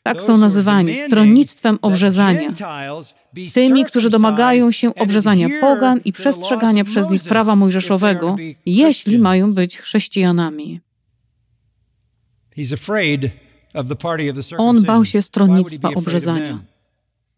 Tak 0.03 0.23
są 0.23 0.37
nazywani 0.37 0.95
stronnictwem 0.95 1.79
obrzezania. 1.81 2.51
Tymi, 3.53 3.85
którzy 3.85 4.09
domagają 4.09 4.71
się 4.71 4.95
obrzezania 4.95 5.47
pogan 5.61 6.01
i 6.05 6.13
przestrzegania 6.13 6.83
przez 6.83 7.09
nich 7.09 7.23
prawa 7.23 7.55
mojżeszowego, 7.55 8.35
jeśli 8.65 9.19
mają 9.19 9.53
być 9.53 9.77
chrześcijanami. 9.77 10.81
On 14.57 14.83
bał 14.83 15.05
się 15.05 15.21
stronnictwa 15.21 15.89
obrzezania. 15.95 16.59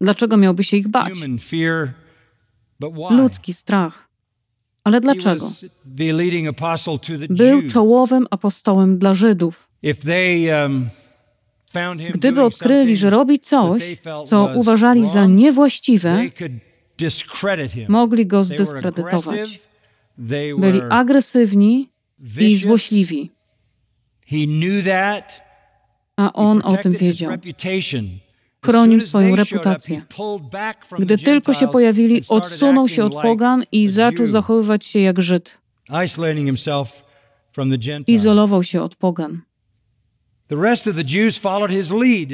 Dlaczego 0.00 0.36
miałby 0.36 0.64
się 0.64 0.76
ich 0.76 0.88
bać? 0.88 1.12
Ludzki 3.10 3.52
strach. 3.52 4.08
Ale 4.84 5.00
dlaczego? 5.00 5.50
Był 7.28 7.68
czołowym 7.70 8.26
apostołem 8.30 8.98
dla 8.98 9.14
Żydów. 9.14 9.68
Um, 9.84 10.88
Gdyby 12.14 12.42
odkryli, 12.42 12.96
że 12.96 13.10
robi 13.10 13.38
coś, 13.38 13.82
co 14.26 14.50
uważali 14.54 15.06
za 15.06 15.26
niewłaściwe, 15.26 16.20
mogli 17.88 18.26
go 18.26 18.44
zdyskredytować. 18.44 19.60
Byli 20.58 20.80
agresywni 20.90 21.88
i 22.40 22.56
złośliwi 22.56 23.30
a 26.18 26.32
on 26.32 26.62
o 26.64 26.76
tym 26.76 26.92
wiedział. 26.92 27.32
Chronił 28.64 29.00
swoją 29.00 29.36
reputację. 29.36 30.02
Gdy 30.98 31.18
tylko 31.18 31.54
się 31.54 31.68
pojawili, 31.68 32.22
odsunął 32.28 32.88
się 32.88 33.04
od 33.04 33.14
pogan 33.14 33.64
i 33.72 33.88
zaczął 33.88 34.26
zachowywać 34.26 34.86
się 34.86 34.98
jak 34.98 35.22
Żyd. 35.22 35.58
Izolował 38.06 38.62
się 38.62 38.82
od 38.82 38.96
pogan. 38.96 39.40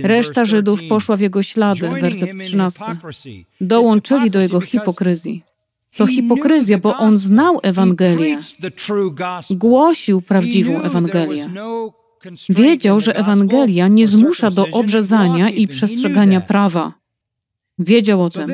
Reszta 0.03 0.45
Żydów 0.45 0.81
poszła 0.89 1.17
w 1.17 1.21
jego 1.21 1.43
ślady, 1.43 1.89
werset 1.89 2.31
13. 2.41 2.85
Dołączyli 3.61 4.31
do 4.31 4.41
jego 4.41 4.61
hipokryzji. 4.61 5.43
To 5.97 6.07
hipokryzja, 6.07 6.79
bo 6.79 6.97
on 6.97 7.19
znał 7.19 7.61
Ewangelię. 7.63 8.39
Głosił 9.51 10.23
prawdziwą 10.23 10.83
Ewangelię. 10.83 11.49
Wiedział, 12.49 13.01
że 13.01 13.17
Ewangelia 13.17 13.89
nie 13.89 14.07
zmusza 14.07 14.51
do 14.51 14.67
obrzezania 14.73 15.51
i 15.51 15.69
przestrzegania 15.69 16.41
prawa. 16.41 16.93
Wiedział 17.79 18.23
o 18.23 18.31
tym. 18.31 18.47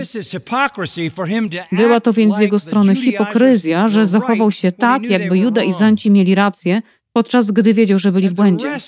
Była 1.73 2.01
to 2.01 2.13
więc 2.13 2.37
z 2.37 2.41
jego 2.41 2.59
strony 2.59 2.97
hipokryzja, 2.97 3.89
że 3.89 4.07
zachował 4.07 4.51
się 4.51 4.73
tak, 4.73 5.03
jakby 5.03 5.39
Juda 5.39 5.63
i 5.63 5.73
Zanci 5.73 6.11
mieli 6.11 6.35
rację, 6.35 6.83
podczas 7.13 7.51
gdy 7.51 7.75
wiedział, 7.75 7.99
że 7.99 8.13
byli 8.13 8.29
w 8.29 8.35
błędzie. 8.35 8.79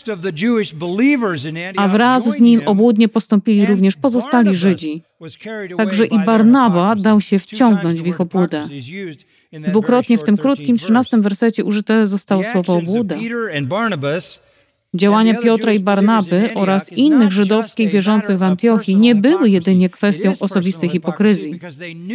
A 1.77 1.89
wraz 1.89 2.25
z 2.25 2.41
nim 2.41 2.61
obłudnie 2.67 3.09
postąpili 3.09 3.67
również 3.67 3.97
pozostali 3.97 4.57
Żydzi. 4.57 5.03
Także 5.77 6.07
i 6.07 6.19
Barnaba 6.19 6.95
dał 6.95 7.21
się 7.21 7.39
wciągnąć 7.39 8.03
w 8.03 8.07
ich 8.07 8.21
obłudę. 8.21 8.69
Dwukrotnie 9.53 10.19
w 10.19 10.23
tym 10.23 10.37
krótkim, 10.37 10.79
trzynastym 10.79 11.23
wersecie 11.23 11.65
użyte 11.65 12.07
zostało 12.07 12.43
słowo 12.53 12.75
obłuda. 12.75 13.17
Działania 14.94 15.34
Piotra 15.34 15.72
i 15.72 15.80
Barnaby 15.80 16.50
oraz 16.54 16.92
innych 16.92 17.32
żydowskich 17.32 17.90
wierzących 17.90 18.38
w 18.38 18.42
Antiochii 18.42 18.96
nie 18.96 19.14
były 19.14 19.50
jedynie 19.50 19.88
kwestią 19.88 20.32
osobistej 20.40 20.88
hipokryzji. 20.88 21.61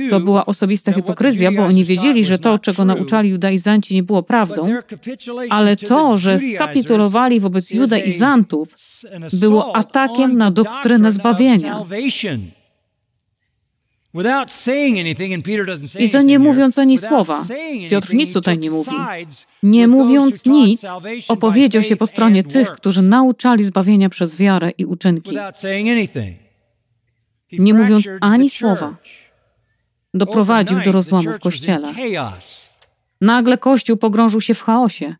To 0.09 0.19
była 0.19 0.45
osobista 0.45 0.93
hipokryzja, 0.93 1.51
bo 1.51 1.65
oni 1.65 1.85
wiedzieli, 1.85 2.25
że 2.25 2.39
to, 2.39 2.59
czego 2.59 2.85
nauczali 2.85 3.29
judaizanci, 3.29 3.95
nie 3.95 4.03
było 4.03 4.23
prawdą, 4.23 4.67
ale 5.49 5.75
to, 5.75 6.17
że 6.17 6.39
skapitulowali 6.39 7.39
wobec 7.39 7.71
judaizantów, 7.71 8.69
było 9.33 9.75
atakiem 9.75 10.37
na 10.37 10.51
doktrynę 10.51 11.11
zbawienia. 11.11 11.83
I 15.99 16.09
to 16.09 16.21
nie 16.21 16.39
mówiąc 16.39 16.79
ani 16.79 16.97
słowa. 16.97 17.45
Piotr 17.89 18.13
nic 18.13 18.33
tutaj 18.33 18.57
nie 18.59 18.71
mówi. 18.71 18.91
Nie 19.63 19.87
mówiąc 19.87 20.45
nic, 20.45 20.81
opowiedział 21.27 21.83
się 21.83 21.95
po 21.95 22.07
stronie 22.07 22.43
tych, 22.43 22.71
którzy 22.71 23.01
nauczali 23.01 23.63
zbawienia 23.63 24.09
przez 24.09 24.35
wiarę 24.35 24.71
i 24.77 24.85
uczynki. 24.85 25.37
Nie 27.51 27.73
mówiąc 27.73 28.09
ani 28.21 28.49
słowa, 28.49 28.95
doprowadził 30.13 30.79
do 30.79 30.91
rozłamu 30.91 31.33
w 31.33 31.39
kościele. 31.39 31.93
Nagle 33.21 33.57
kościół 33.57 33.97
pogrążył 33.97 34.41
się 34.41 34.53
w 34.53 34.61
chaosie 34.61 35.15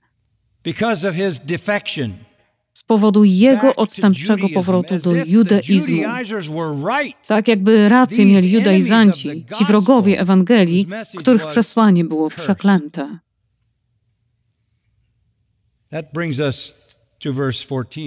z 2.77 2.83
powodu 2.83 3.23
jego 3.23 3.75
odstępczego 3.75 4.49
powrotu 4.49 4.99
do 4.99 5.13
judaizmu. 5.25 6.03
Tak 7.27 7.47
jakby 7.47 7.89
rację 7.89 8.25
mieli 8.25 8.51
judaizanci, 8.51 9.45
ci 9.57 9.65
wrogowie 9.65 10.19
Ewangelii, 10.19 10.87
których 11.17 11.47
przesłanie 11.47 12.05
było 12.05 12.29
przeklęte. 12.29 13.19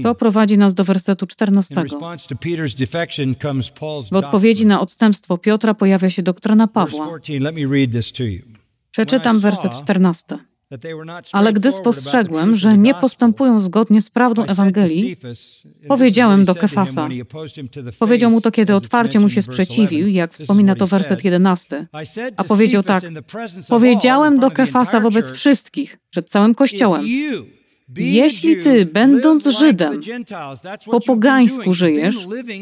To 0.02 0.14
prowadzi 0.14 0.58
nas 0.58 0.74
do 0.74 0.84
wersetu 0.84 1.26
14. 1.26 1.74
W 4.10 4.16
odpowiedzi 4.16 4.66
na 4.66 4.80
odstępstwo 4.80 5.38
Piotra 5.38 5.74
pojawia 5.74 6.10
się 6.10 6.22
doktryna 6.22 6.66
Pawła. 6.68 7.18
Przeczytam 8.90 9.40
werset 9.40 9.72
14. 9.82 10.49
Ale 11.32 11.52
gdy 11.52 11.72
spostrzegłem, 11.72 12.54
że 12.54 12.78
nie 12.78 12.94
postępują 12.94 13.60
zgodnie 13.60 14.00
z 14.00 14.10
prawdą 14.10 14.44
Ewangelii, 14.44 15.16
powiedziałem 15.88 16.44
do 16.44 16.54
Kefasa. 16.54 17.08
Powiedział 17.98 18.30
mu 18.30 18.40
to, 18.40 18.50
kiedy 18.50 18.74
otwarcie 18.74 19.20
mu 19.20 19.30
się 19.30 19.42
sprzeciwił, 19.42 20.08
jak 20.08 20.32
wspomina 20.32 20.76
to 20.76 20.86
werset 20.86 21.24
11. 21.24 21.86
A 22.36 22.44
powiedział 22.44 22.82
tak: 22.82 23.04
Powiedziałem 23.68 24.38
do 24.38 24.50
Kefasa 24.50 25.00
wobec 25.00 25.30
wszystkich, 25.30 25.98
przed 26.10 26.30
całym 26.30 26.54
Kościołem. 26.54 27.06
Jeśli 27.96 28.62
ty, 28.62 28.86
będąc 28.86 29.46
Żydem, 29.46 30.00
po 30.90 31.00
pogańsku 31.00 31.74
żyjesz, 31.74 32.16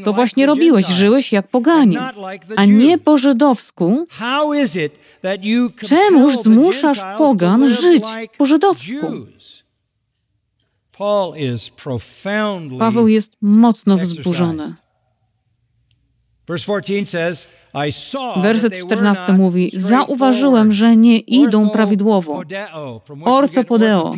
to 0.05 0.13
właśnie 0.13 0.47
robiłeś, 0.47 0.87
żyłeś 0.87 1.33
jak 1.33 1.49
poganie, 1.49 2.01
a 2.57 2.65
nie 2.65 2.99
po 2.99 3.19
żydowsku. 3.19 4.07
Czemuż 5.89 6.39
zmuszasz 6.39 7.01
pogan 7.19 7.69
żyć 7.69 8.05
po 8.39 8.47
żydowsku? 8.47 9.07
Paweł 12.79 13.09
jest 13.09 13.33
mocno 13.41 13.97
wzburzony. 13.97 14.75
Werset 18.43 18.79
14 18.87 19.33
mówi: 19.33 19.71
Zauważyłem, 19.73 20.73
że 20.73 20.97
nie 20.97 21.19
idą 21.19 21.71
prawidłowo. 21.71 22.43
Orthopodeo 23.25 24.15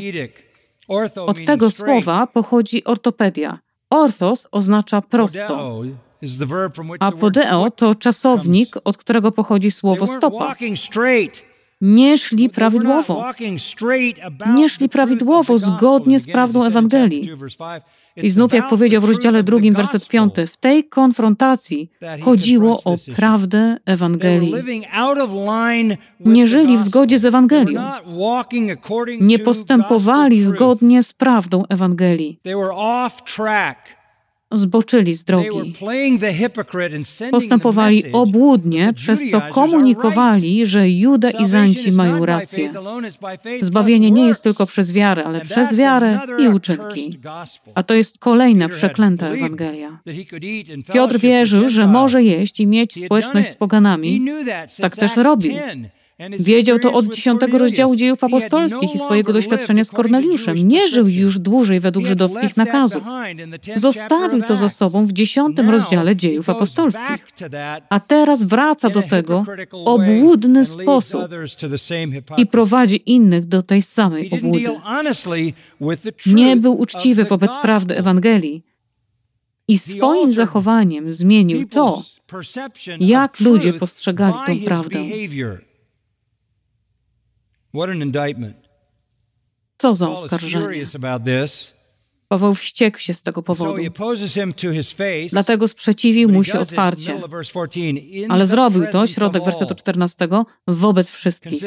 od 1.27 1.45
tego 1.47 1.71
słowa 1.71 2.27
pochodzi 2.27 2.85
ortopedia. 2.85 3.59
Orthos 3.91 4.47
oznacza 4.53 5.03
prosto, 5.03 5.83
a 7.01 7.13
podeo 7.13 7.71
to 7.71 7.95
czasownik, 7.95 8.77
od 8.85 8.97
którego 8.97 9.33
pochodzi 9.33 9.71
słowo 9.71 10.07
stopa. 10.07 10.55
Nie 11.81 12.19
szli 12.19 12.51
prawidłowo. 12.51 13.25
Nie 14.55 14.69
szli 14.69 14.89
prawidłowo 14.89 15.59
zgodnie 15.59 16.21
z 16.21 16.27
prawdą 16.27 16.65
Ewangelii. 16.65 17.31
I 18.17 18.31
znów, 18.31 18.53
jak 18.53 18.69
powiedział 18.69 19.03
w 19.03 19.05
rozdziale 19.05 19.43
drugim, 19.43 19.75
werset 19.75 20.09
piąty, 20.09 20.47
w 20.47 20.57
tej 20.57 20.85
konfrontacji 20.85 21.91
chodziło 22.23 22.81
o 22.85 22.97
prawdę 23.17 23.77
Ewangelii. 23.87 24.55
Nie 26.21 26.47
żyli 26.47 26.77
w 26.77 26.83
zgodzie 26.83 27.19
z 27.19 27.25
Ewangelią. 27.25 27.83
Nie 29.21 29.39
postępowali 29.39 30.43
zgodnie 30.43 31.03
z 31.03 31.13
prawdą 31.13 31.65
Ewangelii 31.69 32.41
zboczyli 34.53 35.15
z 35.15 35.25
drogi. 35.25 35.73
Postępowali 37.31 38.05
obłudnie, 38.13 38.93
przez 38.93 39.21
co 39.31 39.41
komunikowali, 39.41 40.67
że 40.67 40.91
Juda 40.91 41.31
i 41.31 41.47
Zanci 41.47 41.93
mają 41.93 42.27
rację. 42.27 42.73
Zbawienie 43.61 44.11
nie 44.11 44.27
jest 44.27 44.43
tylko 44.43 44.67
przez 44.67 44.93
wiarę, 44.93 45.25
ale 45.25 45.41
przez 45.41 45.75
wiarę 45.75 46.21
i 46.39 46.49
uczynki. 46.49 47.19
A 47.75 47.83
to 47.83 47.95
jest 47.95 48.19
kolejna 48.19 48.69
przeklęta 48.69 49.29
Ewangelia. 49.29 50.01
Piotr 50.93 51.19
wierzył, 51.19 51.69
że 51.69 51.87
może 51.87 52.23
jeść 52.23 52.61
i 52.61 52.67
mieć 52.67 53.05
społeczność 53.05 53.51
z 53.51 53.57
poganami. 53.57 54.27
Tak 54.81 54.97
też 54.97 55.17
robił. 55.17 55.53
Wiedział 56.39 56.79
to 56.79 56.93
od 56.93 57.15
dziesiątego 57.15 57.59
rozdziału 57.59 57.97
dziejów 57.97 58.25
apostolskich 58.25 58.95
i 58.95 58.99
swojego 58.99 59.33
doświadczenia 59.33 59.85
z 59.85 59.91
Korneliuszem. 59.91 60.57
Nie 60.57 60.89
żył 60.89 61.09
już 61.09 61.39
dłużej 61.39 61.81
według 61.81 62.07
żydowskich 62.07 62.57
nakazów. 62.57 63.03
Zostawił 63.77 64.43
to 64.43 64.57
za 64.57 64.69
sobą 64.69 65.07
w 65.07 65.13
dziesiątym 65.13 65.71
rozdziale 65.71 66.17
dziejów 66.17 66.49
apostolskich. 66.49 67.27
A 67.89 68.01
teraz 68.01 68.45
wraca 68.45 68.91
do 68.91 69.03
tego 69.03 69.45
obłudny 69.73 70.67
sposób 70.67 71.23
i 72.37 72.47
prowadzi 72.47 73.03
innych 73.07 73.47
do 73.47 73.63
tej 73.63 73.83
samej 73.83 74.31
obłudy. 74.31 74.69
Nie 76.27 76.57
był 76.57 76.81
uczciwy 76.81 77.25
wobec 77.25 77.51
prawdy 77.63 77.97
Ewangelii 77.97 78.63
i 79.69 79.79
swoim 79.79 80.33
zachowaniem 80.33 81.13
zmienił 81.13 81.69
to, 81.69 82.03
jak 83.01 83.41
ludzie 83.41 83.73
postrzegali 83.73 84.35
tą 84.47 84.65
prawdę. 84.65 84.99
Co 89.79 89.95
za 89.95 90.09
oskarżenie. 90.09 90.87
Paweł 92.29 92.55
wściekł 92.55 92.99
się 92.99 93.15
z 93.15 93.23
tego 93.23 93.43
powodu. 93.43 93.75
Dlatego 95.31 95.69
sprzeciwił 95.69 96.29
mu 96.29 96.45
się 96.45 96.59
otwarcie. 96.61 97.15
Ale 98.29 98.47
zrobił 98.47 98.87
to, 98.93 99.07
środek 99.07 99.45
wersetu 99.45 99.75
14, 99.75 100.29
wobec 100.69 101.11
wszystkich. 101.11 101.63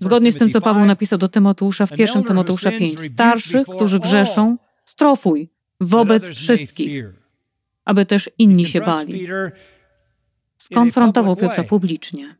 Zgodnie 0.00 0.32
z 0.32 0.36
tym, 0.38 0.50
co 0.50 0.60
Paweł 0.60 0.84
napisał 0.84 1.18
do 1.18 1.28
Tymoteusza 1.28 1.86
w 1.86 1.98
1 1.98 2.24
Tymoteusza 2.24 2.70
5. 2.70 3.00
Starszych, 3.00 3.66
którzy 3.66 4.00
grzeszą, 4.00 4.56
strofuj 4.84 5.50
wobec 5.80 6.28
wszystkich, 6.28 7.04
aby 7.84 8.06
też 8.06 8.30
inni 8.38 8.66
się 8.66 8.80
bali. 8.80 9.28
Skonfrontował 10.58 11.36
Piotra 11.36 11.64
publicznie. 11.64 12.36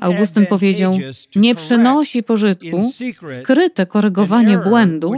Augustyn 0.00 0.46
powiedział, 0.46 0.98
nie 1.36 1.54
przynosi 1.54 2.22
pożytku 2.22 2.92
skryte 3.28 3.86
korygowanie 3.86 4.58
błędu, 4.58 5.12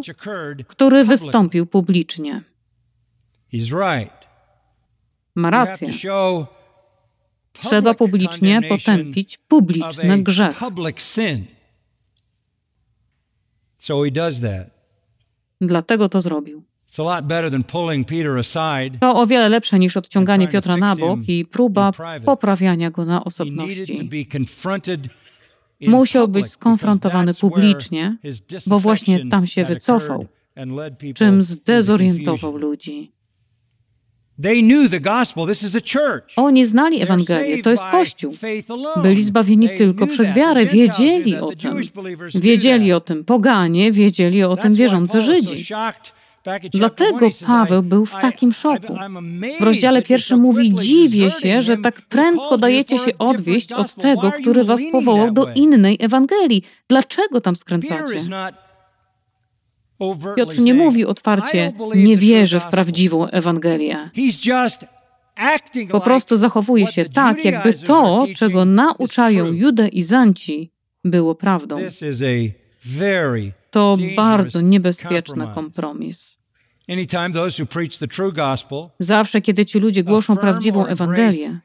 który 0.66 1.04
wystąpił 1.04 1.66
publicznie. 1.66 2.42
Ma 5.34 5.50
rację. 5.50 5.88
Trzeba 7.52 7.94
publicznie 7.94 8.60
potępić 8.68 9.38
publiczny 9.38 10.22
grzech. 10.22 10.60
Dlatego 15.60 16.08
to 16.08 16.20
zrobił. 16.20 16.69
To 19.00 19.14
o 19.14 19.26
wiele 19.26 19.48
lepsze 19.48 19.78
niż 19.78 19.96
odciąganie 19.96 20.48
Piotra 20.48 20.76
na 20.76 20.96
bok 20.96 21.20
i 21.28 21.44
próba 21.44 21.90
poprawiania 22.24 22.90
go 22.90 23.04
na 23.04 23.24
osobności. 23.24 24.08
Musiał 25.80 26.28
być 26.28 26.46
skonfrontowany 26.46 27.34
publicznie, 27.34 28.16
bo 28.66 28.78
właśnie 28.78 29.28
tam 29.28 29.46
się 29.46 29.64
wycofał, 29.64 30.26
czym 31.14 31.42
zdezorientował 31.42 32.56
ludzi. 32.56 33.12
Oni 36.36 36.66
znali 36.66 37.02
Ewangelię, 37.02 37.62
to 37.62 37.70
jest 37.70 37.82
Kościół. 37.84 38.32
Byli 39.02 39.24
zbawieni 39.24 39.68
tylko 39.68 40.06
przez 40.06 40.32
wiarę, 40.32 40.66
wiedzieli 40.66 41.36
o 41.36 41.52
tym. 41.52 41.76
Wiedzieli 42.34 42.92
o 42.92 43.00
tym. 43.00 43.24
Poganie, 43.24 43.92
wiedzieli 43.92 44.44
o 44.44 44.56
tym 44.56 44.74
wierzący 44.74 45.20
Żydzi. 45.20 45.74
Dlatego 46.72 47.30
Paweł 47.46 47.82
był 47.82 48.06
w 48.06 48.12
takim 48.12 48.52
szoku. 48.52 48.96
W 49.60 49.62
rozdziale 49.62 50.02
pierwszym 50.02 50.40
mówi: 50.40 50.74
Dziwię 50.74 51.30
się, 51.30 51.62
że 51.62 51.76
tak 51.76 52.02
prędko 52.02 52.58
dajecie 52.58 52.98
się 52.98 53.18
odwieść 53.18 53.72
od 53.72 53.94
tego, 53.94 54.32
który 54.32 54.64
was 54.64 54.80
powołał 54.92 55.30
do 55.30 55.52
innej 55.54 55.96
Ewangelii. 56.00 56.62
Dlaczego 56.88 57.40
tam 57.40 57.56
skręcacie? 57.56 58.20
Piotr 60.36 60.58
nie 60.58 60.74
mówi 60.74 61.04
otwarcie: 61.04 61.72
Nie 61.94 62.16
wierzę 62.16 62.60
w 62.60 62.66
prawdziwą 62.66 63.26
Ewangelię. 63.26 64.10
Po 65.90 66.00
prostu 66.00 66.36
zachowuje 66.36 66.86
się 66.86 67.04
tak, 67.04 67.44
jakby 67.44 67.72
to, 67.72 68.26
czego 68.36 68.64
nauczają 68.64 69.52
judaizanci, 69.52 70.70
było 71.04 71.34
prawdą. 71.34 71.76
To 73.70 73.96
bardzo 74.16 74.60
niebezpieczny 74.60 75.48
kompromis. 75.54 76.40
Zawsze, 78.98 79.40
kiedy 79.40 79.66
ci 79.66 79.78
ludzie 79.78 80.04
głoszą 80.04 80.36
prawdziwą 80.36 80.86
Ewangelię, 80.86 81.60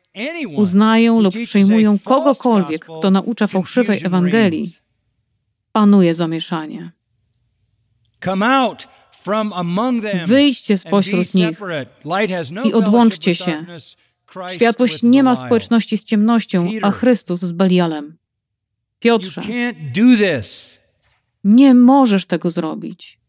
uznają 0.55 1.21
lub 1.21 1.35
przyjmują 1.45 1.99
kogokolwiek, 1.99 2.85
kto 2.85 3.11
naucza 3.11 3.47
fałszywej 3.47 4.01
Ewangelii, 4.03 4.73
panuje 5.71 6.13
zamieszanie. 6.15 6.91
Wyjdźcie 10.25 10.77
spośród 10.77 11.33
nich 11.33 11.59
no 12.51 12.63
i 12.63 12.73
odłączcie 12.73 13.35
się. 13.35 13.65
Światłość 14.53 15.03
nie 15.03 15.23
ma 15.23 15.35
społeczności 15.35 15.97
z 15.97 16.03
ciemnością, 16.03 16.69
a 16.81 16.91
Chrystus 16.91 17.39
z 17.39 17.51
Belialem. 17.51 18.17
Piotrze, 18.99 19.41
Nie 21.45 21.73
możesz 21.73 22.25
tego 22.25 22.49
zrobić. 22.49 23.19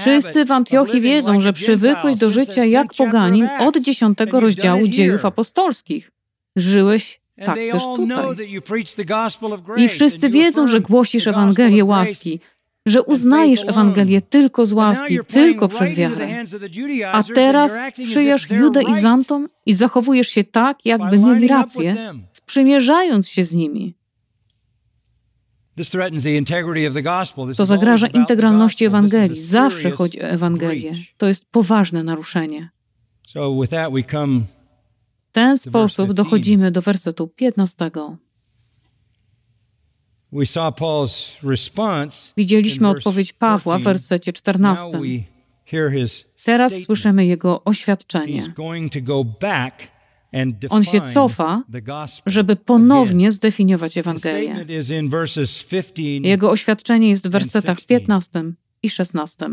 Wszyscy 0.00 0.44
w 0.44 0.52
Antiochii 0.52 1.00
wiedzą, 1.00 1.40
że 1.40 1.52
przywykłeś 1.52 2.16
do 2.16 2.30
życia 2.30 2.64
jak 2.64 2.94
poganin 2.94 3.48
od 3.58 3.78
dziesiątego 3.78 4.40
rozdziału 4.40 4.88
dziejów 4.88 5.24
apostolskich. 5.24 6.10
Żyłeś 6.56 7.20
tak 7.44 7.54
też 7.54 7.82
tutaj. 7.82 8.48
I 9.76 9.88
wszyscy 9.88 10.28
wiedzą, 10.28 10.66
że 10.66 10.80
głosisz 10.80 11.26
Ewangelię 11.26 11.84
łaski, 11.84 12.40
że 12.86 13.02
uznajesz 13.02 13.64
Ewangelię 13.66 14.20
tylko 14.20 14.66
z 14.66 14.72
łaski, 14.72 15.18
tylko 15.26 15.68
przez 15.68 15.94
wiarę. 15.94 16.44
A 17.12 17.22
teraz 17.22 17.72
przyjasz 18.04 18.50
judaizantom 18.50 19.48
i 19.66 19.74
zachowujesz 19.74 20.28
się 20.28 20.44
tak, 20.44 20.86
jakby 20.86 21.18
mieli 21.18 21.48
rację, 21.48 21.96
sprzymierzając 22.32 23.28
się 23.28 23.44
z 23.44 23.54
nimi. 23.54 23.97
To 27.56 27.66
zagraża 27.66 28.06
integralności 28.06 28.84
Ewangelii. 28.84 29.40
Zawsze 29.42 29.90
chodzi 29.90 30.22
o 30.22 30.24
Ewangelię. 30.24 30.92
To 31.16 31.26
jest 31.26 31.44
poważne 31.50 32.04
naruszenie. 32.04 32.70
W 35.28 35.32
ten 35.32 35.58
sposób 35.58 36.12
dochodzimy 36.12 36.70
do 36.72 36.82
wersetu 36.82 37.28
15. 37.28 37.90
Widzieliśmy 42.36 42.88
odpowiedź 42.88 43.32
Pawła 43.32 43.78
w 43.78 43.82
wersecie 43.82 44.32
14. 44.32 44.84
Teraz 46.44 46.72
słyszymy 46.84 47.26
jego 47.26 47.64
oświadczenie. 47.64 48.42
On 50.70 50.84
się 50.84 51.00
cofa, 51.00 51.62
żeby 52.26 52.56
ponownie 52.56 53.30
zdefiniować 53.30 53.98
Ewangelię. 53.98 54.66
Jego 56.22 56.50
oświadczenie 56.50 57.08
jest 57.08 57.28
w 57.28 57.30
wersetach 57.30 57.78
15 57.86 58.44
i 58.82 58.90
16. 58.90 59.46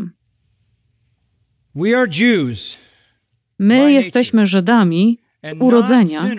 My 3.58 3.92
jesteśmy 3.92 4.46
Żydami 4.46 5.18
z 5.44 5.52
urodzenia, 5.60 6.30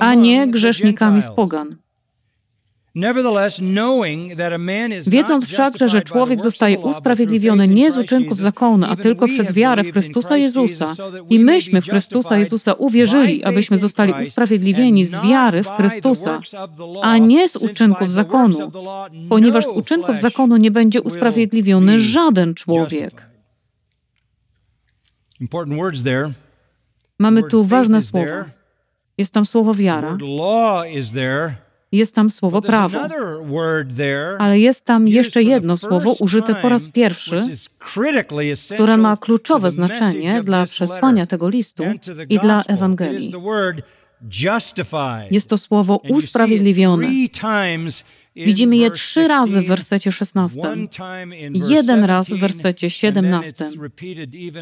a 0.00 0.14
nie 0.14 0.46
grzesznikami 0.48 1.22
z 1.22 1.30
pogan. 1.30 1.76
Wiedząc 5.06 5.46
wszakże, 5.46 5.88
że 5.88 6.02
człowiek 6.02 6.40
zostaje 6.40 6.78
usprawiedliwiony 6.78 7.68
nie 7.68 7.92
z 7.92 7.98
uczynków 7.98 8.38
zakonu, 8.38 8.86
a 8.90 8.96
tylko 8.96 9.26
przez 9.26 9.52
wiarę 9.52 9.82
w 9.84 9.92
Chrystusa 9.92 10.36
Jezusa, 10.36 10.94
i 11.30 11.38
myśmy 11.38 11.80
w 11.80 11.88
Chrystusa 11.88 12.38
Jezusa 12.38 12.72
uwierzyli, 12.72 13.44
abyśmy 13.44 13.78
zostali 13.78 14.12
usprawiedliwieni 14.22 15.04
z 15.04 15.20
wiary 15.20 15.62
w 15.62 15.68
Chrystusa, 15.68 16.40
a 17.02 17.18
nie 17.18 17.48
z 17.48 17.56
uczynków 17.56 18.12
zakonu, 18.12 18.72
ponieważ 19.28 19.64
z 19.64 19.68
uczynków 19.68 20.18
zakonu 20.18 20.56
nie 20.56 20.70
będzie 20.70 21.02
usprawiedliwiony 21.02 21.98
żaden 21.98 22.54
człowiek. 22.54 23.22
Mamy 27.18 27.42
tu 27.42 27.64
ważne 27.64 28.02
słowo. 28.02 28.32
Jest 29.18 29.34
tam 29.34 29.44
słowo 29.44 29.74
wiara 29.74 30.18
jest 31.96 32.14
tam 32.14 32.30
słowo 32.30 32.62
prawo. 32.62 32.98
Ale 34.38 34.58
jest 34.58 34.84
tam 34.84 35.08
jeszcze 35.08 35.42
jedno 35.42 35.76
słowo 35.76 36.12
użyte 36.12 36.54
po 36.54 36.68
raz 36.68 36.88
pierwszy, 36.88 37.40
które 38.74 38.96
ma 38.96 39.16
kluczowe 39.16 39.70
znaczenie 39.70 40.42
dla 40.42 40.66
przesłania 40.66 41.26
tego 41.26 41.48
listu 41.48 41.84
i 42.28 42.38
dla 42.38 42.62
Ewangelii. 42.64 43.32
Jest 45.30 45.48
to 45.48 45.58
słowo 45.58 46.00
usprawiedliwione. 46.08 47.08
Widzimy 48.36 48.76
je 48.76 48.90
trzy 48.90 49.28
razy 49.28 49.60
w 49.60 49.66
wersecie 49.66 50.12
16, 50.12 50.60
jeden 51.52 52.04
raz 52.04 52.28
w 52.28 52.38
wersecie 52.38 52.90
17, 52.90 53.64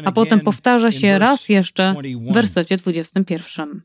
a 0.05 0.11
potem 0.11 0.39
powtarza 0.39 0.91
się 0.91 1.19
raz 1.19 1.49
jeszcze 1.49 1.95
w 2.29 2.33
wersecie 2.33 2.77
21. 2.77 3.81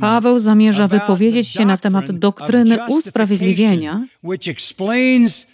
Paweł 0.00 0.38
zamierza 0.38 0.86
wypowiedzieć 0.86 1.48
się 1.48 1.64
na 1.66 1.78
temat 1.78 2.12
doktryny 2.12 2.78
usprawiedliwienia, 2.88 4.06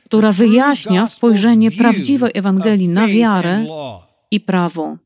która 0.05 0.33
wyjaśnia 0.33 1.07
spojrzenie 1.07 1.71
prawdziwej 1.71 2.31
Ewangelii 2.35 2.88
na 2.88 3.09
wiarę 3.09 3.65
i 4.31 4.41
prawo. 4.41 4.97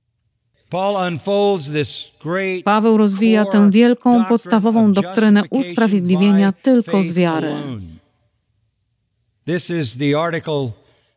Paweł 2.65 2.97
rozwija 2.97 3.45
tę 3.45 3.71
wielką, 3.71 4.25
podstawową 4.25 4.93
doktrynę 4.93 5.43
usprawiedliwienia 5.51 6.53
tylko 6.53 7.03
z 7.03 7.13
wiary. 7.13 7.55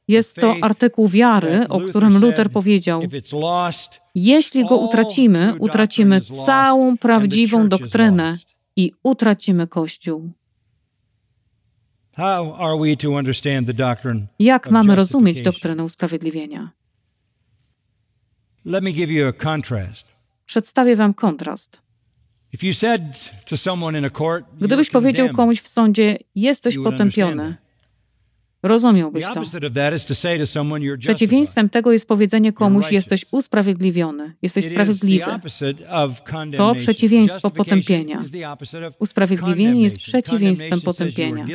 Jest 0.10 0.36
to 0.36 0.56
artykuł 0.62 1.08
wiary, 1.08 1.68
o 1.68 1.80
którym 1.80 2.18
Luther 2.18 2.52
powiedział: 2.52 3.02
Jeśli 4.16 4.66
go 4.66 4.78
utracimy, 4.78 5.56
utracimy 5.60 6.22
całą 6.46 6.98
prawdziwą 6.98 7.70
doktrynę 7.70 8.38
i 8.76 8.92
utracimy 9.04 9.68
Kościół. 9.68 10.32
Jak 14.40 14.72
mamy 14.72 14.96
rozumieć 14.96 15.42
doktrynę 15.42 15.84
usprawiedliwienia? 15.84 16.72
Przedstawię 20.46 20.96
Wam 20.96 21.14
kontrast. 21.14 21.82
Gdybyś 24.62 24.90
powiedział 24.90 25.30
komuś 25.30 25.62
w 25.62 25.68
sądzie, 25.68 26.18
jesteś 26.36 26.78
potępiony, 26.84 27.58
Rozumiałbyś 28.64 29.26
to. 29.26 29.42
Przeciwieństwem 31.00 31.70
tego 31.70 31.92
jest 31.92 32.08
powiedzenie 32.08 32.54
komuś: 32.54 32.92
jesteś 32.92 33.26
usprawiedliwiony, 33.32 34.34
jesteś 34.42 34.66
sprawiedliwy. 34.66 35.26
To 36.58 36.76
przeciwieństwo 36.76 37.50
potępienia. 37.52 38.24
Usprawiedliwienie 39.00 39.84
jest 39.84 39.98
przeciwieństwem 39.98 40.82
potępienia. 40.82 41.46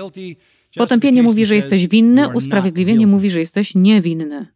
Potępienie 0.77 1.23
mówi, 1.23 1.47
że 1.47 1.55
jesteś 1.57 1.89
winny, 1.89 2.29
usprawiedliwienie 2.29 3.07
mówi, 3.07 3.31
że 3.31 3.41
jesteś 3.41 3.75
niewinny. 3.75 4.47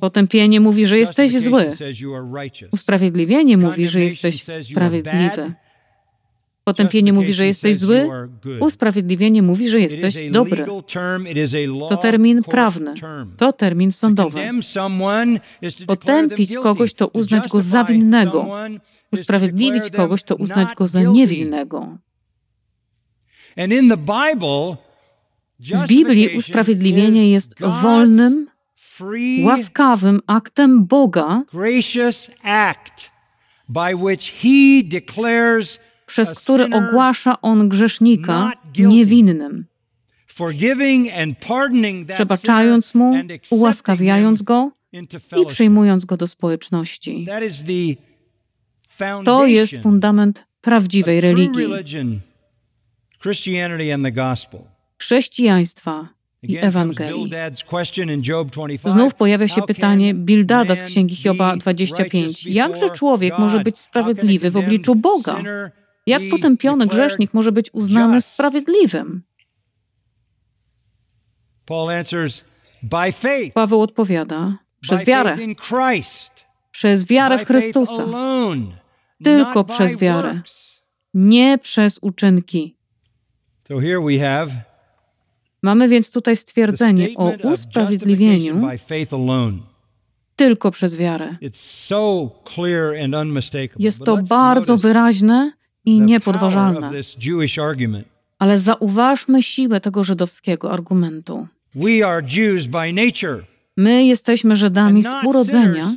Potępienie 0.00 0.60
mówi, 0.60 0.86
że 0.86 0.98
jesteś 0.98 1.32
zły. 1.32 1.70
Usprawiedliwienie 2.70 3.56
mówi, 3.56 3.88
że 3.88 4.00
jesteś 4.00 4.42
sprawiedliwy. 4.62 5.52
Potępienie 6.64 7.12
mówi, 7.12 7.34
że 7.34 7.46
jesteś 7.46 7.76
zły, 7.76 8.08
usprawiedliwienie 8.60 9.42
mówi, 9.42 9.68
że 9.68 9.80
jesteś 9.80 10.30
dobry. 10.30 10.64
To 11.88 11.96
termin 11.96 12.42
prawny, 12.42 12.94
to 13.36 13.52
termin 13.52 13.92
sądowy. 13.92 14.40
Potępić 15.86 16.54
kogoś 16.54 16.94
to 16.94 17.08
uznać 17.08 17.48
go 17.48 17.62
za 17.62 17.84
winnego, 17.84 18.46
usprawiedliwić 19.12 19.90
kogoś 19.90 20.22
to 20.22 20.36
uznać 20.36 20.68
go 20.74 20.88
za 20.88 21.02
niewinnego. 21.02 21.98
W 25.60 25.88
Biblii 25.88 26.36
usprawiedliwienie 26.36 27.30
jest 27.30 27.54
wolnym, 27.82 28.46
łaskawym 29.44 30.20
aktem 30.26 30.86
Boga, 30.86 31.42
by 33.68 33.94
which 33.94 34.32
He 34.42 34.82
declares 34.84 35.80
przez 36.14 36.30
który 36.30 36.64
ogłasza 36.64 37.40
on 37.40 37.68
grzesznika 37.68 38.52
niewinnym, 38.78 39.66
przebaczając 42.08 42.94
mu, 42.94 43.14
ułaskawiając 43.50 44.42
go 44.42 44.70
i 45.42 45.46
przyjmując 45.48 46.04
go 46.04 46.16
do 46.16 46.26
społeczności. 46.26 47.26
To 49.24 49.46
jest 49.46 49.82
fundament 49.82 50.44
prawdziwej 50.60 51.20
religii, 51.20 51.66
chrześcijaństwa 54.98 56.08
i 56.42 56.56
Ewangelii. 56.56 57.30
Znów 58.86 59.14
pojawia 59.14 59.48
się 59.48 59.62
pytanie 59.62 60.14
Bildada 60.14 60.74
z 60.74 60.82
Księgi 60.82 61.16
Hioba 61.16 61.56
25. 61.56 62.46
Jakże 62.46 62.90
człowiek 62.90 63.38
może 63.38 63.60
być 63.60 63.78
sprawiedliwy 63.78 64.50
w 64.50 64.56
obliczu 64.56 64.94
Boga? 64.94 65.42
Jak 66.06 66.22
potępiony 66.30 66.86
grzesznik 66.86 67.34
może 67.34 67.52
być 67.52 67.70
uznany 67.72 68.20
sprawiedliwym? 68.20 69.22
Paweł 73.54 73.80
odpowiada, 73.82 74.58
przez 74.80 75.04
wiarę. 75.04 75.36
Przez 76.70 77.06
wiarę 77.06 77.38
w 77.38 77.46
Chrystusa. 77.46 78.06
Tylko 79.24 79.64
przez 79.64 79.96
wiarę. 79.98 80.42
Nie 81.14 81.58
przez 81.58 81.98
uczynki. 82.02 82.76
Mamy 85.62 85.88
więc 85.88 86.10
tutaj 86.10 86.36
stwierdzenie 86.36 87.08
o 87.16 87.32
usprawiedliwieniu 87.42 88.68
tylko 90.36 90.70
przez 90.70 90.96
wiarę. 90.96 91.36
Jest 93.78 94.04
to 94.04 94.16
bardzo 94.28 94.76
wyraźne 94.76 95.52
i 95.84 96.00
niepodważalne. 96.00 96.90
Ale 98.38 98.58
zauważmy 98.58 99.42
siłę 99.42 99.80
tego 99.80 100.04
żydowskiego 100.04 100.72
argumentu. 100.72 101.46
My 103.76 104.04
jesteśmy 104.04 104.56
Żydami 104.56 105.02
z 105.02 105.06
urodzenia, 105.26 105.96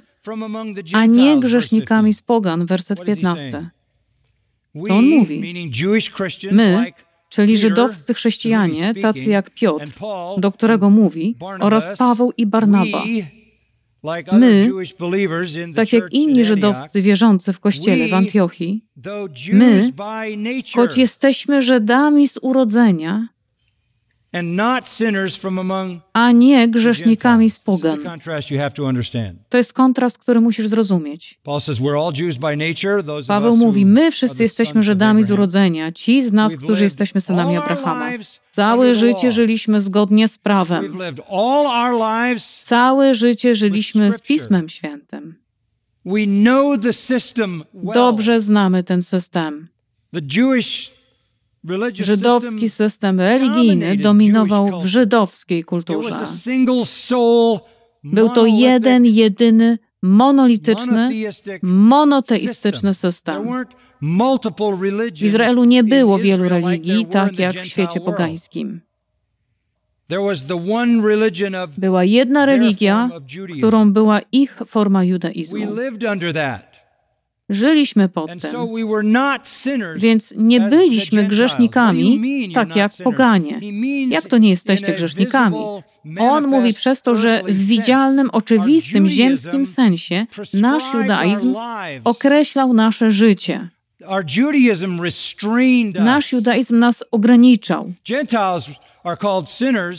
a 0.93 1.05
nie 1.05 1.39
grzesznikami 1.39 2.13
z 2.13 2.21
pogan, 2.21 2.65
werset 2.65 3.05
15. 3.05 3.69
Co 4.87 4.93
on 4.95 5.05
mówi? 5.05 5.55
My, 6.51 6.91
czyli 7.29 7.57
żydowscy 7.57 8.13
chrześcijanie, 8.13 8.93
tacy 9.01 9.29
jak 9.29 9.49
Piotr, 9.49 9.87
do 10.37 10.51
którego 10.51 10.89
mówi, 10.89 11.35
oraz 11.59 11.97
Paweł 11.97 12.33
i 12.37 12.45
Barnaba. 12.45 13.03
My, 14.33 14.71
tak 15.75 15.93
jak 15.93 16.13
inni 16.13 16.45
żydowscy 16.45 17.01
wierzący 17.01 17.53
w 17.53 17.59
kościele 17.59 18.07
w 18.07 18.13
Antiochii, 18.13 18.85
my, 19.53 19.91
choć 20.75 20.97
jesteśmy 20.97 21.61
Żydami 21.61 22.27
z 22.27 22.37
urodzenia, 22.41 23.27
a 26.13 26.31
nie 26.31 26.67
grzesznikami 26.67 27.49
z 27.49 27.59
pogan. 27.59 27.99
To 29.49 29.57
jest 29.57 29.73
kontrast, 29.73 30.17
który 30.17 30.41
musisz 30.41 30.67
zrozumieć. 30.67 31.39
Paweł 33.27 33.55
mówi, 33.57 33.85
my 33.85 34.11
wszyscy 34.11 34.43
jesteśmy 34.43 34.83
Żydami 34.83 35.23
z 35.23 35.31
urodzenia, 35.31 35.91
ci 35.91 36.23
z 36.23 36.33
nas, 36.33 36.55
którzy 36.55 36.83
jesteśmy 36.83 37.21
synami 37.21 37.57
Abrahama. 37.57 38.09
Całe 38.51 38.95
życie 38.95 39.31
żyliśmy 39.31 39.81
zgodnie 39.81 40.27
z 40.27 40.37
prawem. 40.37 40.97
Całe 42.65 43.15
życie 43.15 43.55
żyliśmy 43.55 44.11
z 44.13 44.21
Pismem 44.21 44.69
Świętym. 44.69 45.35
Dobrze 47.93 48.39
znamy 48.39 48.83
ten 48.83 49.01
system. 49.01 49.67
Żydowski 51.93 52.69
system 52.69 53.19
religijny 53.19 53.97
dominował 53.97 54.81
w 54.81 54.85
żydowskiej 54.85 55.63
kulturze. 55.63 56.25
Był 58.03 58.29
to 58.29 58.45
jeden, 58.45 59.05
jedyny, 59.05 59.77
monolityczny, 60.01 61.09
monoteistyczny 61.61 62.93
system. 62.93 63.47
W 65.15 65.23
Izraelu 65.23 65.63
nie 65.63 65.83
było 65.83 66.17
wielu 66.17 66.49
religii, 66.49 67.05
tak 67.05 67.39
jak 67.39 67.55
w 67.55 67.65
świecie 67.65 67.99
pogańskim. 67.99 68.81
Była 71.77 72.03
jedna 72.03 72.45
religia, 72.45 73.09
którą 73.57 73.93
była 73.93 74.21
ich 74.31 74.61
forma 74.67 75.03
judaizmu. 75.03 75.67
Żyliśmy 77.49 78.09
pod 78.09 78.31
tym. 78.41 78.51
Więc 79.95 80.33
nie 80.37 80.61
byliśmy 80.61 81.25
grzesznikami, 81.25 82.21
tak 82.53 82.75
jak 82.75 82.91
poganie. 83.03 83.59
Jak 84.09 84.27
to 84.27 84.37
nie 84.37 84.49
jesteście 84.49 84.93
grzesznikami? 84.93 85.57
On 86.19 86.47
mówi 86.47 86.73
przez 86.73 87.01
to, 87.01 87.15
że 87.15 87.43
w 87.43 87.65
widzialnym, 87.65 88.29
oczywistym, 88.29 89.07
ziemskim 89.09 89.65
sensie 89.65 90.25
nasz 90.53 90.83
judaizm 90.93 91.55
określał 92.03 92.73
nasze 92.73 93.11
życie. 93.11 93.69
Nasz 95.99 96.31
judaizm 96.31 96.79
nas 96.79 97.03
ograniczał. 97.11 97.93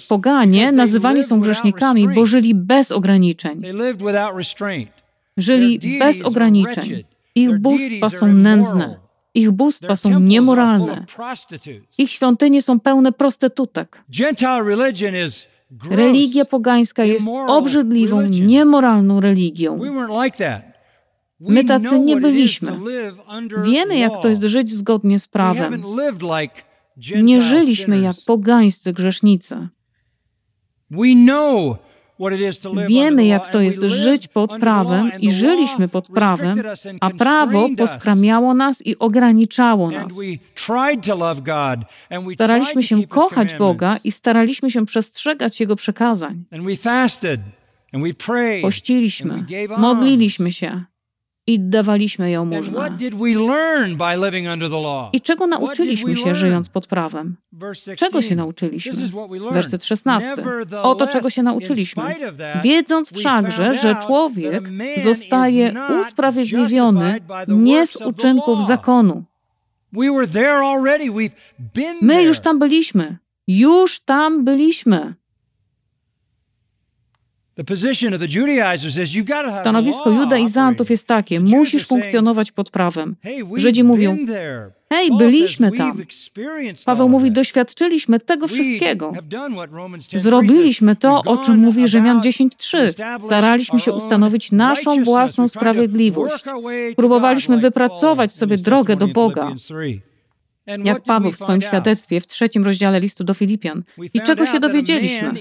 Poganie 0.09 0.73
nazywani 0.73 1.25
są 1.25 1.41
grzesznikami, 1.41 2.09
bo 2.15 2.27
żyli 2.27 2.55
bez 2.55 2.93
ograniczeń. 2.93 3.63
Żyli 5.37 5.99
bez 5.99 6.23
ograniczeń. 6.23 7.05
Ich 7.39 7.59
bóstwa 7.59 8.11
są 8.11 8.33
nędzne. 8.33 8.97
Ich 9.35 9.51
bóstwa 9.51 9.97
są 9.97 10.21
niemoralne. 10.21 11.05
Ich 11.99 12.11
świątynie 12.11 12.63
są 12.63 12.81
pełne 12.81 13.13
prostytutek. 13.13 14.03
Religia 15.91 16.45
pogańska 16.45 17.05
jest 17.05 17.27
obrzydliwą, 17.49 18.23
niemoralną 18.23 19.21
religią. 19.21 19.79
My 21.41 21.65
tacy 21.65 22.01
nie 22.01 22.17
byliśmy. 22.17 22.73
Wiemy, 23.65 23.99
jak 23.99 24.23
to 24.23 24.29
jest 24.29 24.43
żyć 24.43 24.75
zgodnie 24.75 25.19
z 25.19 25.29
prawem. 25.29 25.83
Nie 27.23 27.43
żyliśmy 27.43 28.01
jak 28.01 28.17
pogańscy 28.27 28.93
grzesznicy. 28.93 29.69
Wiemy, 32.89 33.27
jak 33.27 33.53
to 33.53 33.61
jest 33.61 33.83
żyć 33.83 34.29
pod 34.29 34.51
prawem 34.61 35.13
i 35.21 35.33
żyliśmy 35.33 35.89
pod 35.89 36.09
prawem, 36.09 36.63
a 37.01 37.11
prawo 37.11 37.69
poskramiało 37.79 38.55
nas 38.55 38.87
i 38.87 38.99
ograniczało 38.99 39.91
nas. 39.91 40.13
Staraliśmy 42.35 42.83
się 42.83 43.07
kochać 43.07 43.55
Boga 43.55 43.97
i 44.05 44.13
staraliśmy 44.13 44.71
się 44.71 44.87
przestrzegać 44.87 45.61
Jego 45.61 45.77
przekazań. 45.77 46.45
Pościliśmy, 48.63 49.45
modliliśmy 49.79 50.53
się, 50.53 50.85
i 51.49 51.61
dawaliśmy 51.61 52.31
jałmużnę. 52.31 52.97
I 55.13 55.21
czego 55.21 55.47
nauczyliśmy 55.47 56.17
się, 56.17 56.35
żyjąc 56.35 56.69
pod 56.69 56.87
prawem? 56.87 57.37
Czego 57.97 58.23
się 58.23 58.37
nauczyliśmy? 58.37 58.93
Werset 59.53 59.85
16. 59.85 60.35
Oto 60.83 61.07
czego 61.07 61.31
się 61.31 61.43
nauczyliśmy. 61.43 62.03
Wiedząc 62.63 63.13
wszakże, 63.13 63.75
że 63.75 63.97
człowiek 64.07 64.63
zostaje 65.05 65.75
usprawiedliwiony 66.01 67.21
nie 67.49 67.87
z 67.87 67.97
uczynków 67.97 68.67
zakonu. 68.67 69.25
My 72.03 72.23
już 72.23 72.41
tam 72.41 72.59
byliśmy. 72.59 73.19
Już 73.47 74.01
tam 74.01 74.45
byliśmy. 74.45 75.15
Stanowisko 79.61 80.11
judaizantów 80.11 80.91
jest 80.91 81.07
takie: 81.07 81.41
musisz 81.41 81.87
funkcjonować 81.87 82.53
pod 82.53 82.71
prawem. 82.71 83.17
Żydzi 83.57 83.85
mówią: 83.85 84.17
Hej, 84.93 85.11
byliśmy 85.19 85.73
tam. 85.73 86.03
Paweł 86.85 87.09
mówi: 87.09 87.33
Doświadczyliśmy 87.33 88.21
tego 88.21 88.49
wszystkiego. 88.49 89.13
Zrobiliśmy 90.15 90.97
to, 90.97 91.23
o 91.27 91.37
czym 91.37 91.59
mówi 91.59 91.89
Rzymian 91.89 92.21
10:3. 92.21 92.93
Staraliśmy 93.27 93.81
się 93.81 93.93
ustanowić 93.93 94.53
naszą 94.53 95.05
własną 95.05 95.49
sprawiedliwość. 95.49 96.45
Próbowaliśmy 96.97 97.59
wypracować 97.59 98.33
sobie 98.33 98.57
drogę 98.57 98.97
do 98.97 99.09
Boga 99.09 99.53
jak 100.85 101.03
Paweł 101.03 101.33
w 101.33 101.37
swoim 101.37 101.61
świadectwie 101.61 102.21
w 102.21 102.27
trzecim 102.27 102.65
rozdziale 102.65 103.01
listu 103.01 103.25
do 103.25 103.35
Filipian. 103.35 103.83
I 104.15 104.21
czego 104.21 104.47
się 104.47 104.61
dowiedzieliśmy? 104.61 105.33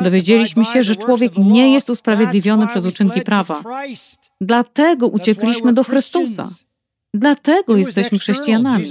Dowiedzieliśmy 0.00 0.64
się, 0.64 0.84
że 0.84 0.96
człowiek 0.96 1.32
nie 1.36 1.72
jest 1.72 1.90
usprawiedliwiony 1.90 2.66
przez 2.66 2.86
uczynki 2.86 3.20
prawa. 3.20 3.62
Dlatego 4.40 5.06
uciekliśmy 5.06 5.72
do 5.72 5.84
Chrystusa. 5.84 6.48
Dlatego 7.14 7.76
jesteśmy 7.76 8.18
chrześcijanami. 8.18 8.84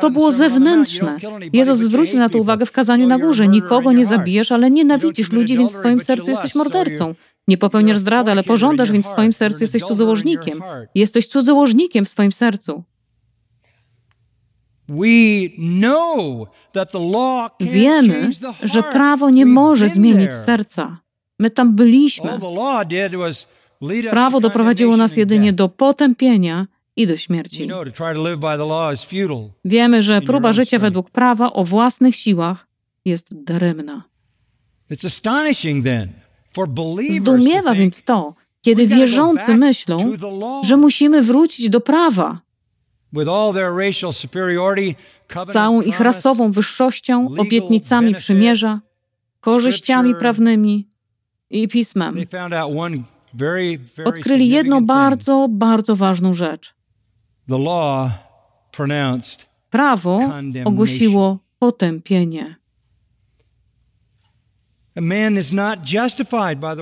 To 0.00 0.10
było 0.10 0.32
zewnętrzne. 0.32 1.16
Jezus 1.52 1.78
zwrócił 1.78 2.18
na 2.18 2.28
to 2.28 2.38
uwagę 2.38 2.66
w 2.66 2.72
kazaniu 2.72 3.06
na 3.06 3.18
górze. 3.18 3.48
Nikogo 3.48 3.92
nie 3.92 4.06
zabijesz, 4.06 4.52
ale 4.52 4.70
nienawidzisz 4.70 5.32
ludzi, 5.32 5.58
więc 5.58 5.72
w 5.72 5.76
swoim 5.76 6.00
sercu 6.00 6.30
jesteś 6.30 6.54
mordercą. 6.54 7.14
Nie 7.48 7.58
popełniasz 7.58 7.98
zdrady, 7.98 8.30
ale 8.30 8.42
pożądasz, 8.42 8.92
więc 8.92 9.06
w 9.06 9.12
swoim 9.12 9.32
sercu 9.32 9.58
jesteś 9.60 9.82
cudzołożnikiem. 9.82 10.60
Jesteś 10.94 11.26
cudzołożnikiem 11.26 12.04
w 12.04 12.08
swoim 12.08 12.32
sercu. 12.32 12.84
Wiemy, 17.60 18.30
że 18.62 18.82
prawo 18.82 19.30
nie 19.30 19.46
może 19.46 19.88
zmienić 19.88 20.34
serca. 20.34 20.98
My 21.38 21.50
tam 21.50 21.74
byliśmy. 21.74 22.30
Prawo 24.10 24.40
doprowadziło 24.40 24.96
nas 24.96 25.16
jedynie 25.16 25.52
do 25.52 25.68
potępienia 25.68 26.66
i 26.96 27.06
do 27.06 27.16
śmierci. 27.16 27.68
Wiemy, 29.64 30.02
że 30.02 30.22
próba 30.22 30.52
życia 30.52 30.78
według 30.78 31.10
prawa 31.10 31.52
o 31.52 31.64
własnych 31.64 32.16
siłach 32.16 32.66
jest 33.04 33.44
daremna. 33.44 34.04
Zdumiewa 37.20 37.74
więc 37.74 38.02
to, 38.02 38.34
kiedy 38.62 38.86
wierzący 38.86 39.54
myślą, 39.54 40.12
że 40.64 40.76
musimy 40.76 41.22
wrócić 41.22 41.70
do 41.70 41.80
prawa 41.80 42.40
z 45.48 45.52
całą 45.52 45.82
ich 45.82 46.00
rasową 46.00 46.52
wyższością, 46.52 47.28
obietnicami 47.38 48.14
przymierza, 48.14 48.80
korzyściami 49.40 50.14
prawnymi 50.14 50.88
i 51.50 51.68
pismem. 51.68 52.14
Odkryli 54.04 54.48
jedną 54.48 54.86
bardzo, 54.86 55.46
bardzo 55.50 55.96
ważną 55.96 56.34
rzecz. 56.34 56.74
Prawo 59.70 60.20
ogłosiło 60.64 61.38
potępienie. 61.58 62.56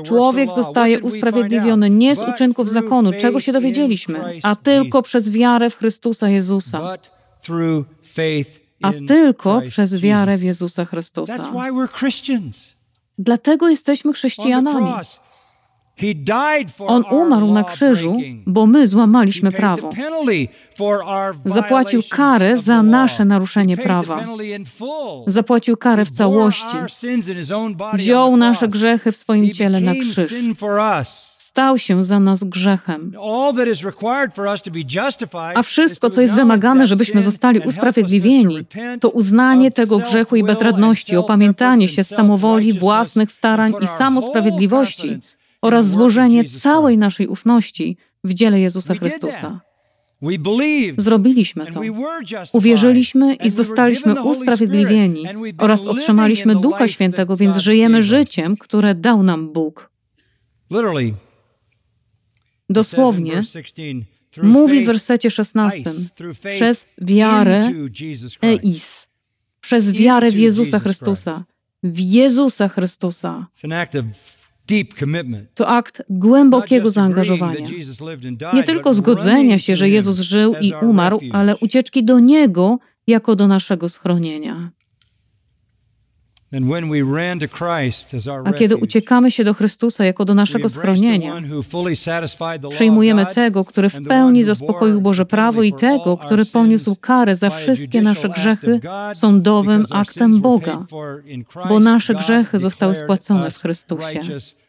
Człowiek 0.04 0.50
zostaje 0.56 1.00
usprawiedliwiony 1.00 1.90
nie 1.90 2.16
z 2.16 2.18
uczynków 2.34 2.70
zakonu, 2.70 3.12
czego 3.20 3.40
się 3.40 3.52
dowiedzieliśmy, 3.52 4.40
a 4.42 4.56
tylko 4.56 5.02
przez 5.02 5.30
wiarę 5.30 5.70
w 5.70 5.76
Chrystusa 5.76 6.28
Jezusa. 6.28 6.96
a 8.82 8.92
tylko 9.08 9.62
przez 9.68 9.96
wiarę 10.00 10.38
w 10.38 10.42
Jezusa 10.42 10.84
Chrystusa. 10.84 11.36
Dlatego 13.18 13.68
jesteśmy 13.68 14.12
chrześcijanami. 14.12 14.86
On 16.78 17.04
umarł 17.10 17.52
na 17.52 17.64
krzyżu, 17.64 18.16
bo 18.46 18.66
my 18.66 18.86
złamaliśmy 18.86 19.52
prawo. 19.52 19.90
Zapłacił 21.44 22.02
karę 22.10 22.58
za 22.58 22.82
nasze 22.82 23.24
naruszenie 23.24 23.76
prawa. 23.76 24.24
Zapłacił 25.26 25.76
karę 25.76 26.04
w 26.04 26.10
całości. 26.10 26.76
Wziął 27.94 28.36
nasze 28.36 28.68
grzechy 28.68 29.12
w 29.12 29.16
swoim 29.16 29.50
ciele 29.50 29.80
na 29.80 29.92
krzyż 29.92 30.34
stał 31.54 31.78
się 31.78 32.04
za 32.04 32.20
nas 32.20 32.44
grzechem. 32.44 33.12
A 35.54 35.62
wszystko, 35.62 36.10
co 36.10 36.20
jest 36.20 36.34
wymagane, 36.34 36.86
żebyśmy 36.86 37.22
zostali 37.22 37.60
usprawiedliwieni, 37.60 38.66
to 39.00 39.10
uznanie 39.10 39.70
tego 39.70 39.98
grzechu 39.98 40.36
i 40.36 40.44
bezradności, 40.44 41.16
opamiętanie 41.16 41.88
się 41.88 42.04
z 42.04 42.08
samowoli, 42.08 42.78
własnych 42.78 43.32
starań 43.32 43.72
i 43.80 43.86
samosprawiedliwości 43.86 45.20
oraz 45.64 45.88
złożenie 45.88 46.44
całej 46.44 46.98
naszej 46.98 47.26
ufności 47.26 47.96
w 48.24 48.34
dziele 48.34 48.60
Jezusa 48.60 48.94
Chrystusa. 48.94 49.60
Zrobiliśmy 50.98 51.72
to. 51.72 51.80
Uwierzyliśmy 52.52 53.34
i 53.34 53.50
zostaliśmy 53.50 54.22
usprawiedliwieni 54.22 55.24
oraz 55.58 55.84
otrzymaliśmy 55.84 56.56
Ducha 56.56 56.88
Świętego, 56.88 57.36
więc 57.36 57.56
żyjemy 57.56 58.02
życiem, 58.02 58.56
które 58.56 58.94
dał 58.94 59.22
nam 59.22 59.52
Bóg. 59.52 59.90
Dosłownie 62.70 63.42
mówi 64.42 64.82
w 64.82 64.86
wersecie 64.86 65.30
16 65.30 65.82
przez 66.50 66.86
wiarę 66.98 67.70
eis, 68.42 69.06
przez 69.60 69.92
wiarę 69.92 70.30
w 70.30 70.36
Jezusa 70.38 70.78
Chrystusa, 70.78 71.44
w 71.82 71.98
Jezusa 72.00 72.68
Chrystusa. 72.68 73.46
To 75.54 75.68
akt 75.68 76.02
głębokiego 76.10 76.90
zaangażowania. 76.90 77.66
Nie 78.54 78.64
tylko 78.64 78.94
zgodzenia 78.94 79.58
się, 79.58 79.76
że 79.76 79.88
Jezus 79.88 80.20
żył 80.20 80.54
i 80.60 80.72
umarł, 80.82 81.20
ale 81.32 81.56
ucieczki 81.56 82.04
do 82.04 82.18
Niego 82.18 82.78
jako 83.06 83.36
do 83.36 83.48
naszego 83.48 83.88
schronienia. 83.88 84.70
A 88.44 88.52
kiedy 88.52 88.76
uciekamy 88.76 89.30
się 89.30 89.44
do 89.44 89.54
Chrystusa 89.54 90.04
jako 90.04 90.24
do 90.24 90.34
naszego 90.34 90.68
schronienia, 90.68 91.42
przyjmujemy 92.70 93.26
tego, 93.26 93.64
który 93.64 93.88
w 93.88 94.02
pełni 94.08 94.44
zaspokoił 94.44 95.00
Boże 95.00 95.26
prawo 95.26 95.62
i 95.62 95.72
tego, 95.72 96.16
który 96.16 96.44
poniósł 96.44 96.96
karę 96.96 97.36
za 97.36 97.50
wszystkie 97.50 98.02
nasze 98.02 98.28
grzechy 98.28 98.80
sądowym 99.14 99.84
aktem 99.90 100.40
Boga, 100.40 100.86
bo 101.68 101.80
nasze 101.80 102.14
grzechy 102.14 102.58
zostały 102.58 102.94
spłacone 102.94 103.50
w 103.50 103.58
Chrystusie. 103.58 104.20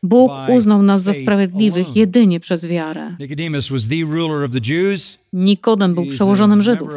Bóg 0.03 0.31
uznał 0.57 0.83
nas 0.83 1.01
za 1.01 1.13
sprawiedliwych 1.13 1.95
jedynie 1.95 2.39
przez 2.39 2.67
wiarę. 2.67 3.07
Nikodem 5.33 5.95
był 5.95 6.05
przełożonym 6.05 6.61
Żydów 6.61 6.89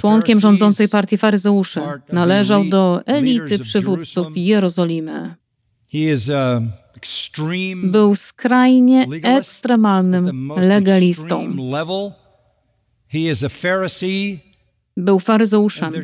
członkiem 0.00 0.40
rządzącej 0.40 0.88
partii 0.88 1.16
faryzeuszy. 1.16 1.80
Należał 2.12 2.64
do 2.64 3.02
elity 3.06 3.58
przywódców 3.58 4.26
Jerozolimy. 4.36 5.34
Był 7.90 8.16
skrajnie 8.16 9.06
ekstremalnym 9.22 10.50
legalistą. 10.56 11.54
Był 14.96 15.18
faryzeuszem, 15.18 15.92
no 15.94 15.98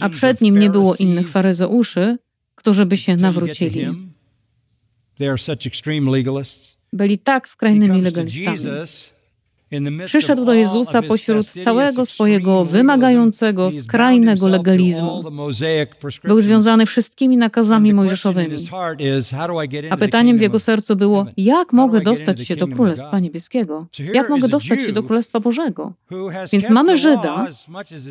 a 0.00 0.08
przed 0.08 0.40
nim 0.40 0.58
nie 0.58 0.70
było 0.70 0.94
innych 0.94 1.28
faryzeuszy, 1.28 2.18
którzy 2.54 2.86
by 2.86 2.96
się 2.96 3.16
nawrócili. 3.16 3.86
Byli 6.92 7.18
tak 7.18 7.48
skrajnymi 7.48 8.00
legalistami. 8.02 8.58
Przyszedł 10.06 10.44
do 10.44 10.54
Jezusa 10.54 11.02
pośród 11.02 11.46
całego 11.64 12.06
swojego 12.06 12.64
wymagającego, 12.64 13.70
skrajnego 13.72 14.48
legalizmu. 14.48 15.24
Był 16.24 16.40
związany 16.40 16.86
wszystkimi 16.86 17.36
nakazami 17.36 17.94
mojżeszowymi. 17.94 18.56
A 19.90 19.96
pytaniem 19.96 20.38
w 20.38 20.40
jego 20.40 20.58
sercu 20.58 20.96
było, 20.96 21.26
jak 21.36 21.72
mogę 21.72 22.00
dostać 22.00 22.46
się 22.46 22.56
do 22.56 22.68
Królestwa 22.68 23.20
Niebieskiego? 23.20 23.86
Jak 24.12 24.28
mogę 24.28 24.48
dostać 24.48 24.80
się 24.80 24.92
do 24.92 25.02
Królestwa 25.02 25.40
Bożego? 25.40 25.92
Więc 26.52 26.70
mamy 26.70 26.96
Żyda, 26.96 27.46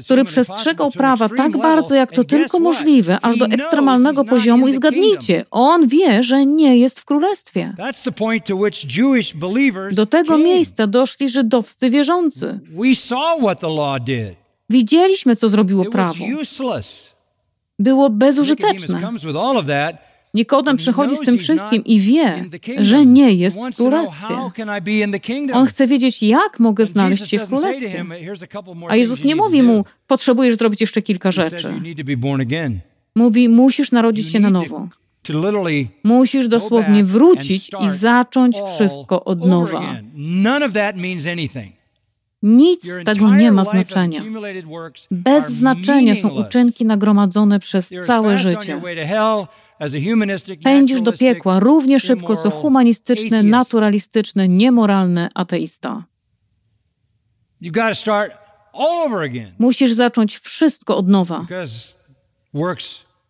który 0.04 0.26
przestrzegał 0.26 0.92
prawa 0.92 1.30
tak 1.30 1.58
bardzo, 1.58 1.96
jak 1.96 2.12
to 2.12 2.24
tylko 2.24 2.60
możliwe, 2.60 3.20
aż 3.22 3.38
do 3.38 3.46
ekstremalnego 3.46 4.26
poziomu 4.26 4.68
i 4.68 4.74
zgadnijcie, 4.74 5.46
on 5.52 5.88
wie, 5.88 6.24
że 6.24 6.46
nie 6.46 6.78
jest 6.78 7.00
w 7.00 7.06
Królestwie. 7.06 7.74
Do 9.92 10.06
tego 10.06 10.38
miejsca 10.38 10.88
doszli 10.88 11.30
Żydowie 11.30 11.53
żydowscy 11.54 11.90
wierzący. 11.90 12.60
Widzieliśmy, 14.70 15.36
co 15.36 15.50
zrobiło 15.50 15.86
prawo. 15.86 16.26
Było 17.80 18.10
bezużyteczne. 18.10 19.02
Nikodem 20.34 20.78
przychodzi 20.78 21.16
z 21.18 21.20
tym 21.20 21.38
wszystkim 21.38 21.86
i 21.86 22.00
wie, 22.00 22.46
że 22.82 23.06
nie 23.06 23.34
jest 23.34 23.58
w 23.58 23.76
królestwie. 23.76 24.36
On 25.54 25.66
chce 25.66 25.88
wiedzieć, 25.88 26.24
jak 26.24 26.60
mogę 26.60 26.86
znaleźć 26.86 27.30
się 27.30 27.40
w 27.40 27.46
królestwie. 27.46 28.06
A 28.90 28.96
Jezus 28.96 29.24
nie 29.24 29.36
mówi 29.36 29.64
mu, 29.64 29.86
potrzebujesz 30.08 30.56
zrobić 30.56 30.82
jeszcze 30.82 31.02
kilka 31.02 31.32
rzeczy. 31.32 31.74
Mówi, 33.16 33.50
musisz 33.50 33.92
narodzić 33.92 34.32
się 34.32 34.40
na 34.40 34.50
nowo. 34.50 34.88
Musisz 36.04 36.48
dosłownie 36.48 37.04
wrócić 37.04 37.72
i 37.82 37.90
zacząć 37.92 38.56
wszystko 38.76 39.24
od 39.24 39.46
nowa. 39.46 39.96
Nic 42.44 42.84
z 42.86 43.04
tego 43.06 43.36
nie 43.36 43.52
ma 43.52 43.64
znaczenia. 43.64 44.22
Bez 45.12 45.50
znaczenia 45.50 46.16
są 46.16 46.30
uczynki 46.30 46.86
nagromadzone 46.86 47.60
przez 47.60 47.90
całe 48.06 48.38
życie. 48.38 48.82
Pędzisz 50.64 51.02
do 51.02 51.14
piekła 51.14 51.60
równie 51.60 52.00
szybko, 52.00 52.36
co 52.36 52.50
humanistyczny, 52.50 53.44
naturalistyczny, 53.44 54.50
niemoralny 54.50 55.30
ateista. 55.34 56.04
Musisz 59.60 59.92
zacząć 59.94 60.40
wszystko 60.40 60.98
od 60.98 61.08
nowa 61.08 61.46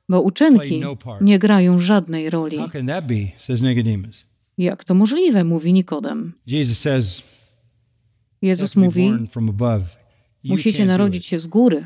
bo 0.09 0.21
uczynki 0.21 0.79
no 0.79 0.97
nie 1.21 1.39
grają 1.39 1.79
żadnej 1.79 2.29
roli. 2.29 2.57
Jak 4.57 4.83
to 4.83 4.93
możliwe, 4.93 5.43
mówi 5.43 5.73
Nikodem. 5.73 6.33
Jezus 8.41 8.75
mówi, 8.75 9.11
musicie 10.43 10.85
narodzić 10.85 11.25
się 11.25 11.39
z 11.39 11.47
góry. 11.47 11.85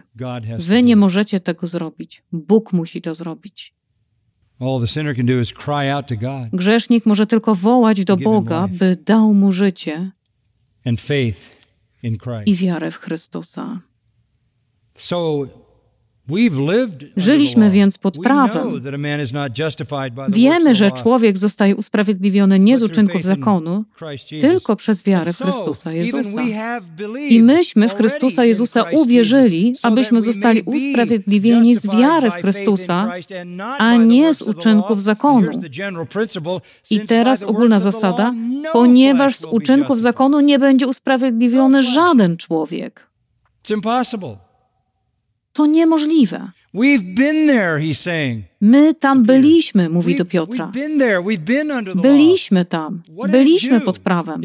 Wy 0.57 0.83
nie 0.83 0.95
możecie 0.95 1.39
tego 1.39 1.67
zrobić. 1.67 2.23
Bóg 2.31 2.73
musi 2.73 3.01
to 3.01 3.15
zrobić. 3.15 3.73
Grzesznik 6.53 7.05
może 7.05 7.27
tylko 7.27 7.55
wołać 7.55 8.05
do 8.05 8.17
Boga, 8.17 8.67
by 8.67 8.97
dał 9.05 9.33
mu 9.33 9.51
życie 9.51 10.11
i 12.45 12.55
wiarę 12.55 12.91
w 12.91 12.95
Chrystusa. 12.95 13.81
Żyliśmy 17.17 17.69
więc 17.69 17.97
pod 17.97 18.17
prawem. 18.17 18.81
Wiemy, 20.29 20.75
że 20.75 20.91
człowiek 20.91 21.37
zostaje 21.37 21.75
usprawiedliwiony 21.75 22.59
nie 22.59 22.77
z 22.77 22.83
uczynków 22.83 23.23
zakonu, 23.23 23.85
tylko 24.41 24.75
przez 24.75 25.03
wiarę 25.03 25.33
w 25.33 25.37
Chrystusa 25.37 25.91
Jezusa. 25.91 26.41
I 27.29 27.41
myśmy 27.41 27.89
w 27.89 27.93
Chrystusa 27.93 28.45
Jezusa 28.45 28.85
uwierzyli, 28.91 29.75
abyśmy 29.83 30.21
zostali 30.21 30.61
usprawiedliwieni 30.61 31.75
z 31.75 31.87
wiary 31.97 32.31
w 32.31 32.33
Chrystusa, 32.33 33.09
a 33.77 33.95
nie 33.95 34.33
z 34.33 34.41
uczynków 34.41 35.01
zakonu. 35.01 35.49
I 36.89 36.99
teraz 36.99 37.43
ogólna 37.43 37.79
zasada, 37.79 38.33
ponieważ 38.73 39.37
z 39.37 39.43
uczynków 39.43 40.01
zakonu 40.01 40.39
nie 40.39 40.59
będzie 40.59 40.87
usprawiedliwiony 40.87 41.83
żaden 41.83 42.37
człowiek. 42.37 43.07
It's 43.63 43.73
impossible. 43.73 44.46
To 45.57 45.65
niemożliwe. 45.65 46.51
My 48.61 48.93
tam 48.95 49.23
byliśmy, 49.23 49.89
mówi 49.89 50.15
do 50.15 50.25
Piotra. 50.25 50.71
Byliśmy 51.95 52.65
tam, 52.65 53.01
byliśmy 53.31 53.81
pod 53.81 53.99
prawem. 53.99 54.41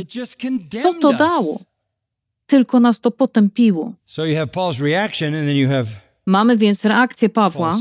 Co 0.83 0.95
to 1.01 1.13
dało? 1.13 1.61
Tylko 2.47 2.81
nas 2.81 3.01
to 3.01 3.11
potępiło. 3.11 3.93
Mamy 6.27 6.57
więc 6.57 6.85
reakcję 6.85 7.29
Pawła 7.29 7.79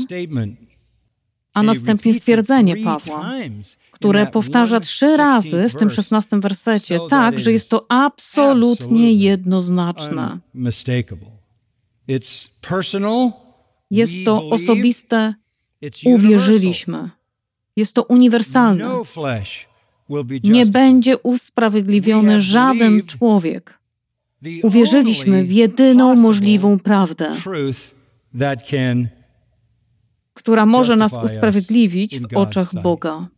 a 1.54 1.62
następnie 1.62 2.14
stwierdzenie 2.14 2.76
Pawła, 2.76 3.30
które 3.90 4.26
powtarza 4.26 4.80
trzy 4.80 5.16
razy 5.16 5.68
w 5.68 5.74
tym 5.74 5.90
szesnastym 5.90 6.40
wersecie, 6.40 6.98
tak, 7.10 7.38
że 7.38 7.52
jest 7.52 7.70
to 7.70 7.86
absolutnie 7.88 9.12
jednoznaczne. 9.12 10.38
Jest 13.90 14.12
to 14.24 14.48
osobiste, 14.50 15.34
uwierzyliśmy. 16.04 17.10
Jest 17.76 17.94
to 17.94 18.02
uniwersalne. 18.02 18.84
No 18.84 19.02
Nie 20.44 20.66
będzie 20.66 21.18
usprawiedliwiony 21.18 22.40
żaden 22.40 23.02
człowiek. 23.06 23.78
Uwierzyliśmy 24.62 25.44
w 25.44 25.52
jedyną 25.52 26.14
możliwą 26.14 26.78
prawdę, 26.78 27.32
która 30.34 30.66
może 30.66 30.96
nas 30.96 31.12
usprawiedliwić 31.24 32.20
w 32.20 32.36
oczach 32.36 32.82
Boga. 32.82 33.28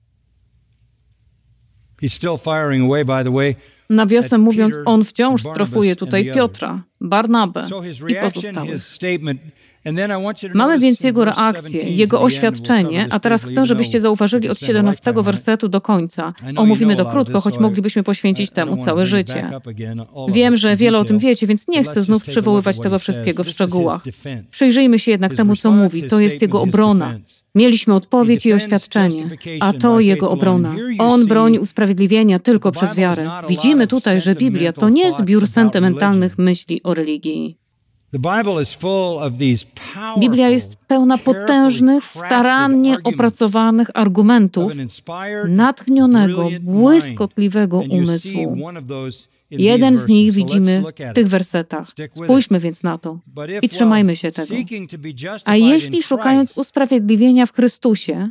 Nawiasem 3.91 4.41
mówiąc, 4.41 4.75
on 4.85 5.05
wciąż 5.05 5.43
strofuje 5.55 5.97
tutaj 5.97 6.25
Piotra, 6.35 6.83
Barnabę 7.01 7.67
i 8.09 8.15
pozostałych. 8.35 8.83
Mamy 10.55 10.79
więc 10.79 11.01
jego 11.01 11.25
reakcję, 11.25 11.81
jego 11.81 12.23
oświadczenie, 12.23 13.07
a 13.11 13.21
teraz 13.21 13.45
chcę, 13.45 13.67
żebyście 13.67 14.01
zauważyli 14.01 14.49
od 14.49 14.61
17 14.61 15.13
wersetu 15.17 15.69
do 15.69 15.81
końca. 15.81 16.35
Omówimy 16.57 16.97
to 16.97 17.07
krótko, 17.07 17.41
choć 17.41 17.59
moglibyśmy 17.59 18.03
poświęcić 18.03 18.51
temu 18.51 18.77
całe 18.77 19.07
życie. 19.07 19.51
Wiem, 20.29 20.57
że 20.57 20.77
wiele 20.77 20.99
o 20.99 21.05
tym 21.05 21.19
wiecie, 21.19 21.47
więc 21.47 21.69
nie 21.69 21.85
chcę 21.85 22.03
znów 22.03 22.25
przywoływać 22.25 22.81
tego 22.81 22.99
wszystkiego 22.99 23.45
w 23.45 23.49
szczegółach. 23.49 24.01
Przyjrzyjmy 24.51 24.99
się 24.99 25.11
jednak 25.11 25.35
temu, 25.35 25.57
co 25.57 25.73
mówi. 25.73 26.03
To 26.03 26.21
jest 26.21 26.43
jego 26.43 26.61
obrona. 26.61 27.19
Mieliśmy 27.55 27.95
odpowiedź 27.95 28.47
i 28.47 28.53
oświadczenie, 28.53 29.31
a 29.61 29.73
to 29.73 30.01
jego 30.01 30.31
obrona. 30.31 30.77
On 30.99 31.27
broni 31.27 31.59
usprawiedliwienia 31.59 32.39
tylko 32.39 32.73
przez 32.73 32.95
wiarę. 32.95 33.31
Widzimy 33.49 33.87
tutaj, 33.87 34.21
że 34.21 34.35
Biblia 34.35 34.73
to 34.73 34.89
nie 34.89 35.13
zbiór 35.13 35.47
sentymentalnych 35.47 36.39
myśli 36.39 36.83
o 36.83 36.95
religii. 36.95 37.64
Biblia 40.19 40.49
jest 40.49 40.77
pełna 40.77 41.19
potężnych, 41.19 42.05
starannie 42.05 42.97
opracowanych 43.05 43.91
argumentów 43.95 44.73
natchnionego, 45.49 46.49
błyskotliwego 46.61 47.83
umysłu. 47.91 48.57
Jeden 49.51 49.97
z 49.97 50.09
nich 50.09 50.33
widzimy 50.33 50.83
w 51.11 51.13
tych 51.15 51.29
wersetach. 51.29 51.89
Spójrzmy 52.15 52.61
więc 52.61 52.83
na 52.83 52.99
to 52.99 53.19
i 53.63 53.69
trzymajmy 53.69 54.17
się 54.17 54.31
tego. 54.31 54.55
A 55.45 55.57
jeśli 55.57 56.03
szukając 56.03 56.59
usprawiedliwienia 56.59 57.47
w 57.47 57.53
Chrystusie, 57.53 58.31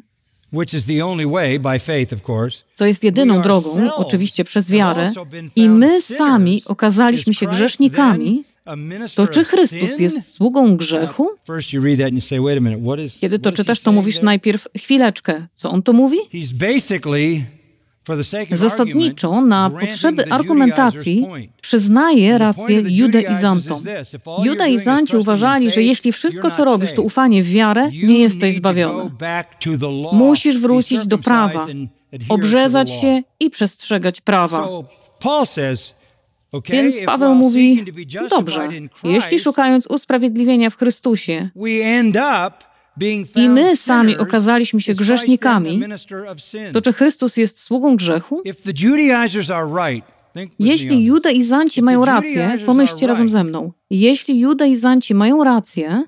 co 2.75 2.85
jest 2.85 3.03
jedyną 3.03 3.41
drogą, 3.41 3.93
oczywiście 3.95 4.43
przez 4.43 4.71
wiarę, 4.71 5.11
i 5.55 5.69
my 5.69 6.01
sami 6.01 6.61
okazaliśmy 6.65 7.33
się 7.33 7.47
grzesznikami, 7.47 8.43
to 9.15 9.27
czy 9.27 9.43
Chrystus 9.43 9.99
jest 9.99 10.33
sługą 10.33 10.77
grzechu? 10.77 11.29
Kiedy 13.21 13.39
to 13.39 13.51
czytasz, 13.51 13.79
to 13.79 13.91
mówisz 13.91 14.21
najpierw 14.21 14.67
chwileczkę. 14.77 15.47
Co 15.55 15.69
on 15.69 15.83
to 15.83 15.93
mówi? 15.93 16.17
Zasadniczo 18.51 19.41
na 19.41 19.69
potrzeby 19.69 20.25
argumentacji 20.31 21.25
przyznaje 21.61 22.37
rację 22.37 22.83
judaizantom. 22.85 23.79
Judaizanci 24.43 25.15
uważali, 25.17 25.69
że 25.71 25.81
jeśli 25.81 26.11
wszystko, 26.11 26.51
co 26.51 26.65
robisz, 26.65 26.93
to 26.93 27.01
ufanie 27.01 27.43
w 27.43 27.49
wiarę, 27.49 27.89
nie 28.03 28.19
jesteś 28.19 28.55
zbawiony. 28.55 29.11
Musisz 30.13 30.57
wrócić 30.57 31.07
do 31.07 31.17
prawa, 31.17 31.67
obrzezać 32.29 32.91
się 32.91 33.21
i 33.39 33.49
przestrzegać 33.49 34.21
prawa. 34.21 34.67
Więc 36.69 36.95
Paweł 37.05 37.35
mówi, 37.35 37.85
dobrze, 38.29 38.69
jeśli 39.03 39.39
szukając 39.39 39.87
usprawiedliwienia 39.87 40.69
w 40.69 40.77
Chrystusie 40.77 41.49
i 43.35 43.49
my 43.49 43.77
sami 43.77 44.17
okazaliśmy 44.17 44.81
się 44.81 44.93
grzesznikami, 44.93 45.81
to 46.73 46.81
czy 46.81 46.93
Chrystus 46.93 47.37
jest 47.37 47.59
sługą 47.59 47.95
grzechu? 47.95 48.43
Jeśli 50.59 51.05
judaizanci 51.05 51.81
mają 51.81 52.05
rację, 52.05 52.57
pomyślcie 52.65 53.07
razem 53.07 53.29
ze 53.29 53.43
mną, 53.43 53.71
jeśli 53.89 54.39
judaizanci 54.39 55.15
mają 55.15 55.43
rację, 55.43 56.03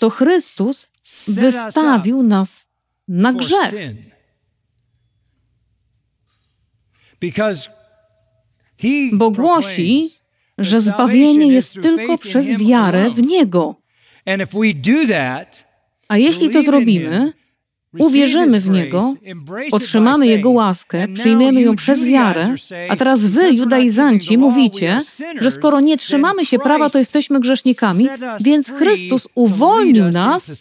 to 0.00 0.10
Chrystus 0.10 0.90
wystawił 1.28 2.22
nas 2.22 2.68
na 3.08 3.32
grzech. 3.32 3.74
Bo 9.12 9.30
głosi, 9.30 10.10
że 10.58 10.80
zbawienie 10.80 11.46
jest 11.46 11.74
tylko 11.82 12.18
przez 12.18 12.46
wiarę 12.58 13.10
w 13.10 13.22
Niego. 13.26 13.74
A 16.08 16.18
jeśli 16.18 16.50
to 16.50 16.62
zrobimy, 16.62 17.32
uwierzymy 17.98 18.60
w 18.60 18.68
Niego, 18.68 19.14
otrzymamy 19.72 20.26
Jego 20.26 20.50
łaskę, 20.50 21.08
przyjmiemy 21.14 21.60
ją 21.60 21.76
przez 21.76 22.04
wiarę, 22.04 22.54
a 22.88 22.96
teraz 22.96 23.26
wy, 23.26 23.54
judaizanci, 23.54 24.38
mówicie, 24.38 25.00
że 25.40 25.50
skoro 25.50 25.80
nie 25.80 25.96
trzymamy 25.96 26.44
się 26.44 26.58
prawa, 26.58 26.90
to 26.90 26.98
jesteśmy 26.98 27.40
grzesznikami, 27.40 28.08
więc 28.40 28.70
Chrystus 28.70 29.28
uwolnił 29.34 30.04
nas, 30.04 30.52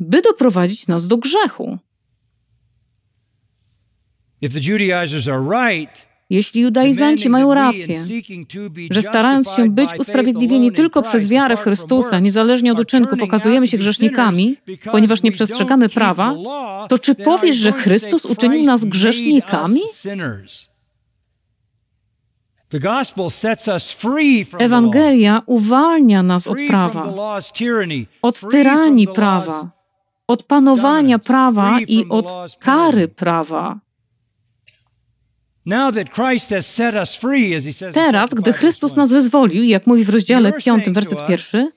by 0.00 0.22
doprowadzić 0.22 0.86
nas 0.86 1.06
do 1.06 1.16
grzechu. 1.16 1.78
If 4.42 4.54
the 4.54 4.60
Judaizers 4.60 5.28
are 5.28 5.42
right, 5.42 6.07
jeśli 6.30 6.60
judaizanci 6.60 7.28
mają 7.28 7.54
rację, 7.54 8.04
że 8.90 9.02
starając 9.02 9.50
się 9.50 9.70
być 9.70 9.90
usprawiedliwieni 9.98 10.72
tylko 10.72 11.02
przez 11.02 11.28
wiarę 11.28 11.56
w 11.56 11.60
Chrystusa, 11.60 12.18
niezależnie 12.18 12.72
od 12.72 12.78
uczynku, 12.78 13.16
pokazujemy 13.16 13.66
się 13.66 13.78
grzesznikami, 13.78 14.56
ponieważ 14.92 15.22
nie 15.22 15.32
przestrzegamy 15.32 15.88
prawa, 15.88 16.34
to 16.88 16.98
czy 16.98 17.14
powiesz, 17.14 17.56
że 17.56 17.72
Chrystus 17.72 18.26
uczynił 18.26 18.62
nas 18.62 18.84
grzesznikami? 18.84 19.80
Ewangelia 24.58 25.42
uwalnia 25.46 26.22
nas 26.22 26.46
od 26.46 26.58
prawa, 26.68 27.14
od 28.22 28.40
tyranii 28.50 29.08
prawa, 29.08 29.70
od 30.28 30.42
panowania 30.42 31.18
prawa 31.18 31.80
i 31.80 32.04
od 32.08 32.56
kary 32.58 33.08
prawa. 33.08 33.80
Teraz, 37.94 38.30
gdy 38.30 38.52
Chrystus 38.52 38.96
nas 38.96 39.10
wyzwolił, 39.10 39.64
jak 39.64 39.86
mówi 39.86 40.04
w 40.04 40.08
rozdziale 40.08 40.52
5, 40.52 40.90
werset 40.90 41.26
pierwszy, 41.28 41.70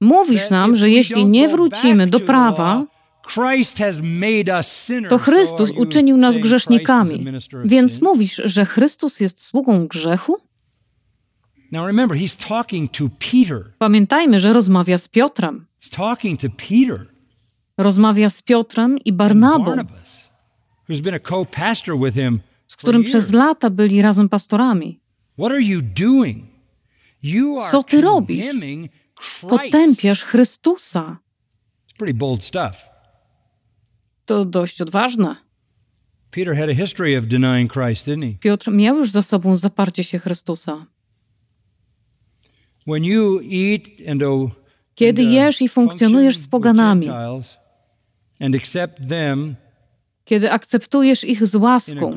mówisz 0.00 0.50
nam, 0.50 0.76
że 0.76 0.90
jeśli 0.90 1.26
nie 1.26 1.48
wrócimy 1.48 2.06
do 2.06 2.20
prawa, 2.20 2.84
to 5.08 5.18
Chrystus 5.18 5.70
uczynił 5.76 6.16
nas 6.16 6.38
grzesznikami. 6.38 7.24
Więc 7.64 8.02
mówisz, 8.02 8.42
że 8.44 8.64
Chrystus 8.66 9.20
jest 9.20 9.42
sługą 9.42 9.86
grzechu? 9.86 10.36
Pamiętajmy, 13.78 14.40
że 14.40 14.52
rozmawia 14.52 14.98
z 14.98 15.08
Piotrem. 15.08 15.66
Rozmawia 17.78 18.30
z 18.30 18.42
Piotrem 18.42 18.98
i 18.98 19.12
Barnabą, 19.12 19.74
z 22.66 22.76
którym 22.76 23.04
przez 23.04 23.32
lata 23.32 23.70
byli 23.70 24.02
razem 24.02 24.28
pastorami. 24.28 25.00
Co 27.70 27.82
ty 27.82 28.00
robisz? 28.00 28.44
Potępiasz 29.40 30.22
Chrystusa. 30.22 31.18
To 34.24 34.44
dość 34.44 34.80
odważne. 34.80 35.36
Piotr 38.40 38.70
miał 38.70 38.96
już 38.96 39.10
za 39.10 39.22
sobą 39.22 39.56
zaparcie 39.56 40.04
się 40.04 40.18
Chrystusa. 40.18 40.86
Kiedy 44.94 45.22
uh, 45.22 45.32
jesz 45.32 45.62
i 45.62 45.68
funkcjonujesz 45.68 46.36
z 46.36 46.46
poganami, 46.48 47.06
kiedy 50.26 50.50
akceptujesz 50.52 51.24
ich 51.24 51.46
z 51.46 51.54
łaską, 51.54 52.12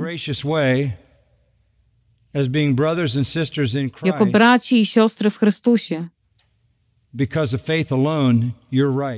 jako 4.07 4.25
braci 4.31 4.79
i 4.81 4.85
siostry 4.85 5.29
w 5.29 5.37
Chrystusie. 5.37 6.07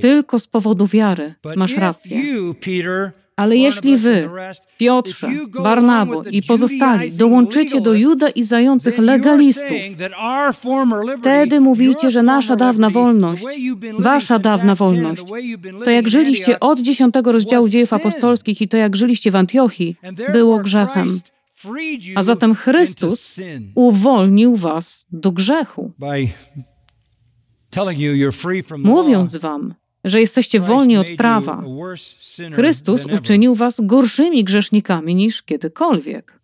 Tylko 0.00 0.38
z 0.38 0.46
powodu 0.46 0.86
wiary 0.86 1.34
masz 1.56 1.70
rację. 1.80 2.22
Ale 3.36 3.56
jeśli 3.56 3.96
wy, 3.96 4.28
Piotrze, 4.78 5.28
Barnabo 5.62 6.22
i 6.30 6.42
pozostali 6.42 7.12
dołączycie 7.12 7.80
do 7.80 7.94
judaizujących 7.94 8.98
legalistów, 8.98 9.76
wtedy 11.20 11.60
mówicie, 11.60 12.10
że 12.10 12.22
nasza 12.22 12.56
dawna 12.56 12.90
wolność, 12.90 13.44
wasza 13.98 14.38
dawna 14.38 14.74
wolność, 14.74 15.22
to 15.84 15.90
jak 15.90 16.08
żyliście 16.08 16.60
od 16.60 16.80
dziesiątego 16.80 17.32
rozdziału 17.32 17.68
dziejów 17.68 17.92
apostolskich 17.92 18.60
i 18.60 18.68
to 18.68 18.76
jak 18.76 18.96
żyliście 18.96 19.30
w 19.30 19.36
Antiochii, 19.36 19.96
było 20.32 20.58
grzechem. 20.58 21.20
A 22.14 22.22
zatem 22.22 22.54
Chrystus 22.54 23.36
uwolnił 23.74 24.56
was 24.56 25.06
do 25.12 25.32
grzechu. 25.32 25.92
Mówiąc 28.78 29.36
wam, 29.36 29.74
że 30.04 30.20
jesteście 30.20 30.60
wolni 30.60 30.96
od 30.96 31.06
prawa, 31.16 31.62
Chrystus 32.52 33.06
uczynił 33.06 33.54
was 33.54 33.80
gorszymi 33.80 34.44
grzesznikami 34.44 35.14
niż 35.14 35.42
kiedykolwiek. 35.42 36.40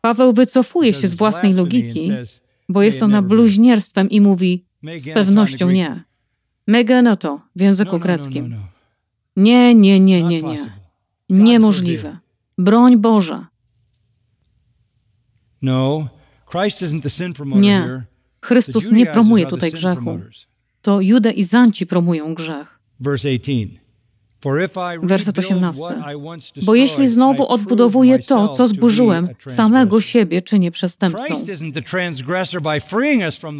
Paweł 0.00 0.32
wycofuje 0.32 0.92
się 0.92 1.08
z 1.08 1.14
własnej 1.14 1.54
logiki, 1.54 2.10
bo 2.68 2.82
jest 2.82 3.02
ona 3.02 3.22
bluźnierstwem 3.22 4.10
i 4.10 4.20
mówi 4.20 4.64
z 4.98 5.14
pewnością 5.14 5.70
nie. 5.70 6.04
Megenoto 6.66 7.40
w 7.56 7.60
języku 7.60 7.98
greckim. 7.98 8.54
Nie, 9.36 9.74
nie, 9.74 10.00
nie, 10.00 10.22
nie, 10.22 10.42
nie. 10.42 10.58
Niemożliwe. 11.28 12.18
Broń 12.58 12.96
Boża. 12.96 13.48
Nie. 17.60 18.04
Chrystus 18.44 18.90
nie 18.90 19.06
promuje 19.06 19.46
tutaj 19.46 19.72
grzechu. 19.72 20.20
To 20.82 21.00
judaizanci 21.00 21.86
promują 21.86 22.34
grzech. 22.34 22.78
Werset 25.02 25.38
18. 25.38 25.82
Bo 26.62 26.74
jeśli 26.74 27.08
znowu 27.08 27.46
odbudowuję 27.46 28.18
to, 28.18 28.48
co 28.48 28.68
zburzyłem, 28.68 29.28
samego 29.48 30.00
siebie 30.00 30.42
czynię 30.42 30.70
przestępcą. 30.70 31.22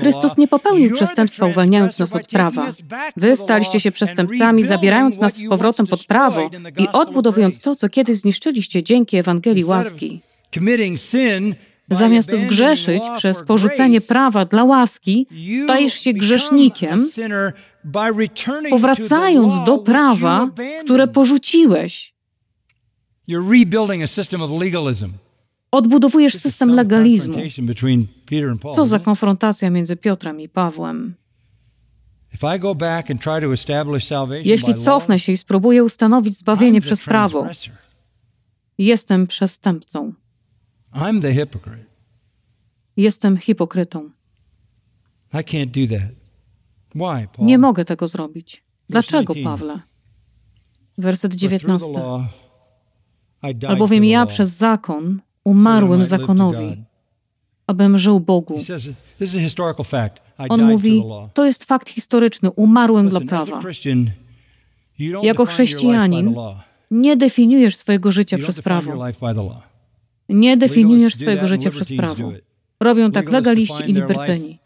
Chrystus 0.00 0.36
nie 0.36 0.48
popełnił 0.48 0.94
przestępstwa, 0.94 1.46
uwalniając 1.46 1.98
nas 1.98 2.12
od 2.12 2.26
prawa. 2.26 2.70
Wy 3.16 3.36
staliście 3.36 3.80
się 3.80 3.92
przestępcami, 3.92 4.64
zabierając 4.64 5.18
nas 5.18 5.36
z 5.36 5.48
powrotem 5.48 5.86
pod 5.86 6.04
prawo 6.04 6.50
i 6.78 6.88
odbudowując 6.92 7.60
to, 7.60 7.76
co 7.76 7.88
kiedyś 7.88 8.16
zniszczyliście 8.16 8.82
dzięki 8.82 9.16
Ewangelii 9.16 9.64
łaski. 9.64 10.20
Zamiast 11.93 12.36
zgrzeszyć 12.36 13.03
przez 13.16 13.43
porzucenie 13.43 14.01
prawa 14.01 14.45
dla 14.45 14.64
łaski, 14.64 15.26
stajesz 15.64 15.95
się 15.95 16.12
grzesznikiem, 16.12 17.09
powracając 18.70 19.64
do 19.64 19.78
prawa, 19.78 20.51
które 20.84 21.09
porzuciłeś. 21.09 22.14
Odbudowujesz 25.70 26.34
system 26.34 26.70
legalizmu. 26.74 27.34
Co 28.74 28.86
za 28.86 28.99
konfrontacja 28.99 29.70
między 29.70 29.97
Piotrem 29.97 30.40
i 30.40 30.49
Pawłem. 30.49 31.14
Jeśli 34.45 34.74
cofnę 34.74 35.18
się 35.18 35.32
i 35.32 35.36
spróbuję 35.36 35.84
ustanowić 35.84 36.38
zbawienie 36.38 36.80
przez 36.80 37.03
prawo, 37.05 37.47
jestem 38.78 39.26
przestępcą. 39.26 40.12
Jestem 42.97 43.36
hipokrytą. 43.36 44.11
Nie 47.38 47.59
mogę 47.59 47.84
tego 47.84 48.07
zrobić. 48.07 48.62
Dlaczego, 48.88 49.34
Pawle? 49.45 49.80
Werset 50.99 51.34
19. 51.34 51.86
Albowiem 53.68 54.05
ja 54.05 54.26
przez 54.26 54.51
zakon 54.51 55.20
umarłem 55.45 56.05
zakonowi, 56.05 56.84
abym 57.66 57.99
żył 57.99 58.20
Bogu. 58.20 58.59
On 60.49 60.61
mówi, 60.72 61.03
to 61.34 61.45
jest 61.47 61.64
fakt 61.64 61.90
historyczny, 61.90 62.51
umarłem 62.51 63.09
dla 63.09 63.20
prawa. 63.20 63.61
Jako 65.22 65.45
chrześcijanin 65.47 66.34
nie 66.90 67.16
definiujesz 67.16 67.76
swojego 67.76 68.12
życia 68.12 68.38
przez 68.38 68.61
prawo. 68.62 69.05
Nie 70.32 70.56
definiujesz 70.56 71.14
swojego 71.14 71.48
życia 71.48 71.70
przez 71.70 71.92
prawo. 71.96 72.32
Robią 72.80 73.12
tak 73.12 73.30
legaliści 73.30 73.82
i 73.86 73.92
libertyni. 73.92 74.58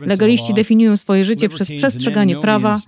Legaliści 0.00 0.54
definiują 0.54 0.96
swoje 0.96 1.24
życie 1.24 1.48
przez 1.48 1.68
przestrzeganie 1.68 2.36
prawa, 2.36 2.80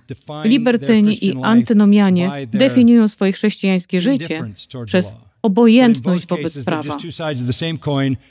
libertyni 0.43 1.25
i 1.25 1.35
antynomianie 1.43 2.31
definiują 2.47 3.07
swoje 3.07 3.31
chrześcijańskie 3.31 4.01
życie 4.01 4.43
przez 4.85 5.13
obojętność 5.41 6.27
wobec 6.27 6.63
prawa. 6.65 6.97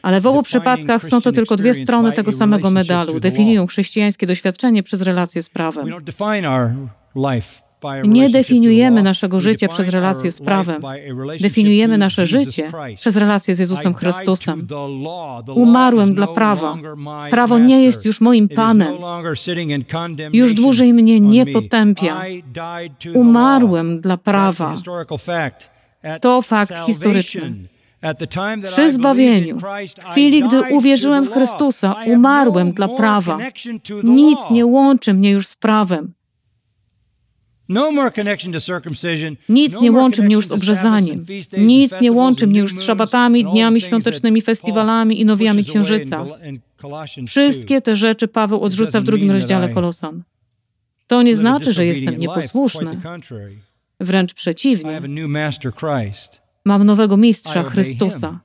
Ale 0.02 0.20
w 0.20 0.26
obu 0.26 0.42
przypadkach 0.42 1.08
są 1.08 1.20
to 1.20 1.32
tylko 1.32 1.56
dwie 1.56 1.74
strony 1.74 2.12
tego 2.12 2.32
samego 2.32 2.70
medalu. 2.70 3.20
Definiują 3.20 3.66
chrześcijańskie 3.66 4.26
doświadczenie 4.26 4.82
przez 4.82 5.02
relacje 5.02 5.42
z 5.42 5.48
prawem. 5.48 5.94
Nie 8.04 8.30
definiujemy 8.30 9.02
naszego 9.02 9.40
życia 9.40 9.68
przez 9.68 9.88
relacje 9.88 10.32
z 10.32 10.40
prawem. 10.40 10.82
Definiujemy 11.40 11.98
nasze 11.98 12.26
życie 12.26 12.70
przez 12.96 13.16
relacje 13.16 13.54
z 13.54 13.58
Jezusem 13.58 13.94
Chrystusem. 13.94 14.66
Umarłem 15.54 16.14
dla 16.14 16.26
prawa. 16.26 16.76
Prawo 17.30 17.58
nie 17.58 17.84
jest 17.84 18.04
już 18.04 18.20
moim 18.20 18.48
Panem. 18.48 18.94
Już 20.32 20.54
dłużej 20.54 20.94
mnie 20.94 21.20
nie 21.20 21.46
potępia. 21.46 22.22
Umarłem 23.14 24.00
dla 24.00 24.16
prawa. 24.16 24.76
To 26.20 26.42
fakt 26.42 26.74
historyczny. 26.86 27.54
Przy 28.72 28.92
zbawieniu, 28.92 29.58
w 29.58 30.10
chwili, 30.10 30.42
gdy 30.42 30.62
uwierzyłem 30.62 31.24
w 31.24 31.32
Chrystusa, 31.32 31.94
umarłem 32.06 32.72
dla 32.72 32.88
prawa. 32.88 33.38
Nic 34.04 34.38
nie 34.50 34.66
łączy 34.66 35.14
mnie 35.14 35.30
już 35.30 35.46
z 35.46 35.56
prawem. 35.56 36.12
No 37.68 37.92
Nic 39.48 39.74
no 39.74 39.80
nie 39.80 39.92
łączy 39.92 40.22
mnie 40.22 40.34
już 40.34 40.46
z 40.46 40.52
obrzezaniem. 40.52 41.24
Nic 41.58 42.00
nie 42.00 42.12
łączy 42.12 42.46
mnie 42.46 42.60
już 42.60 42.74
z 42.74 42.82
szabatami, 42.82 43.44
dniami 43.44 43.80
świątecznymi, 43.80 44.42
festiwalami 44.42 45.20
i 45.20 45.24
nowiami 45.24 45.64
księżyca. 45.64 46.24
Wszystkie 47.26 47.80
te 47.80 47.96
rzeczy 47.96 48.28
Paweł 48.28 48.60
odrzuca 48.60 49.00
w 49.00 49.04
drugim 49.04 49.30
rozdziale 49.30 49.68
Kolosan. 49.68 50.22
To 51.06 51.22
nie 51.22 51.36
znaczy, 51.36 51.72
że 51.72 51.86
jestem 51.86 52.18
nieposłuszny. 52.18 53.00
Wręcz 54.00 54.34
przeciwnie. 54.34 55.00
Mam 56.64 56.84
nowego 56.84 57.16
mistrza 57.16 57.62
Chrystusa. 57.62 58.40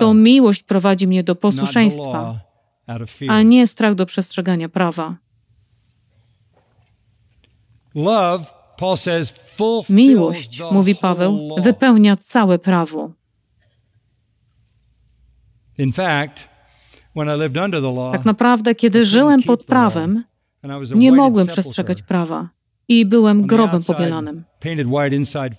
To 0.00 0.14
miłość 0.14 0.62
prowadzi 0.62 1.06
mnie 1.06 1.24
do 1.24 1.34
posłuszeństwa, 1.34 2.40
a 3.28 3.42
nie 3.42 3.66
strach 3.66 3.94
do 3.94 4.06
przestrzegania 4.06 4.68
prawa. 4.68 5.16
Miłość, 9.90 10.62
mówi 10.72 10.94
Paweł, 10.94 11.56
wypełnia 11.62 12.16
całe 12.16 12.58
prawo. 12.58 13.10
Tak 18.12 18.24
naprawdę, 18.24 18.74
kiedy 18.74 19.04
żyłem 19.04 19.42
pod 19.42 19.64
prawem, 19.64 20.24
nie 20.94 21.12
mogłem 21.12 21.46
przestrzegać 21.46 22.02
prawa 22.02 22.48
i 22.88 23.06
byłem 23.06 23.46
grobem 23.46 23.84
pobielanym. 23.84 24.44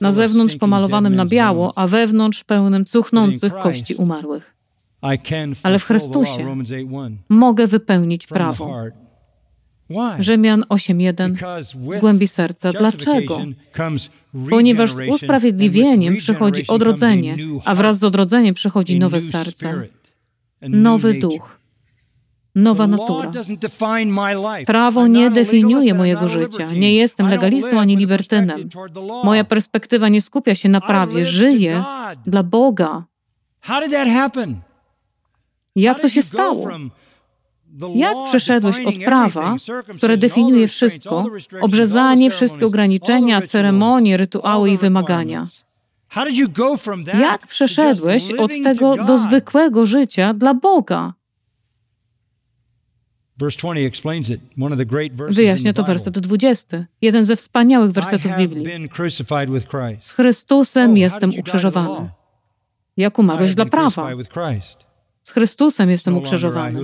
Na 0.01 0.13
zewnątrz 0.13 0.57
pomalowanym 0.57 1.15
na 1.15 1.25
biało, 1.25 1.73
a 1.75 1.87
wewnątrz 1.87 2.43
pełnym 2.43 2.85
cuchnących 2.85 3.53
kości 3.53 3.95
umarłych. 3.95 4.55
Ale 5.63 5.79
w 5.79 5.83
Chrystusie 5.83 6.63
mogę 7.29 7.67
wypełnić 7.67 8.27
prawo. 8.27 8.77
Rzymian 10.19 10.63
8:1 10.69 11.63
z 11.63 11.99
głębi 11.99 12.27
serca. 12.27 12.71
Dlaczego? 12.71 13.39
Ponieważ 14.49 14.93
z 14.93 14.99
usprawiedliwieniem 15.09 16.17
przychodzi 16.17 16.67
odrodzenie, 16.67 17.37
a 17.65 17.75
wraz 17.75 17.99
z 17.99 18.03
odrodzeniem 18.03 18.55
przychodzi 18.55 18.99
nowe 18.99 19.21
serce, 19.21 19.87
nowy 20.61 21.13
duch, 21.13 21.59
nowa 22.55 22.87
natura. 22.87 23.31
Prawo 24.65 25.07
nie 25.07 25.31
definiuje 25.31 25.93
mojego 25.93 26.27
życia. 26.27 26.65
Nie 26.65 26.95
jestem 26.95 27.29
legalistą 27.29 27.79
ani 27.79 27.97
libertynem. 27.97 28.69
Moja 29.23 29.43
perspektywa 29.43 30.09
nie 30.09 30.21
skupia 30.21 30.55
się 30.55 30.69
na 30.69 30.81
prawie. 30.81 31.25
Żyję 31.25 31.83
dla 32.25 32.43
Boga. 32.43 33.03
Jak 35.75 35.99
to 35.99 36.09
się 36.09 36.23
stało? 36.23 36.67
Jak 37.95 38.17
przeszedłeś 38.29 38.79
od 38.85 38.95
prawa, 39.05 39.55
które 39.97 40.17
definiuje 40.17 40.67
wszystko, 40.67 41.25
obrzezanie, 41.61 42.29
wszystkie 42.29 42.65
ograniczenia, 42.65 43.41
ceremonie, 43.41 44.17
rytuały 44.17 44.69
i 44.69 44.77
wymagania? 44.77 45.47
Jak 47.19 47.47
przeszedłeś 47.47 48.31
od 48.31 48.51
tego 48.63 49.05
do 49.05 49.17
zwykłego 49.17 49.85
życia 49.85 50.33
dla 50.33 50.53
Boga? 50.53 51.13
Wyjaśnia 55.29 55.73
to 55.73 55.83
werset 55.83 56.19
20, 56.19 56.85
jeden 57.01 57.23
ze 57.23 57.35
wspaniałych 57.35 57.91
wersetów 57.91 58.31
Biblii. 58.37 58.65
Z 60.01 60.11
Chrystusem 60.11 60.89
oh, 60.89 60.99
jestem 60.99 61.31
ukrzyżowany. 61.39 62.09
Jak 62.97 63.19
umarłeś 63.19 63.55
dla 63.55 63.65
prawa. 63.65 64.09
Z 65.23 65.29
Chrystusem 65.29 65.89
jestem 65.89 66.17
ukrzyżowany. 66.17 66.79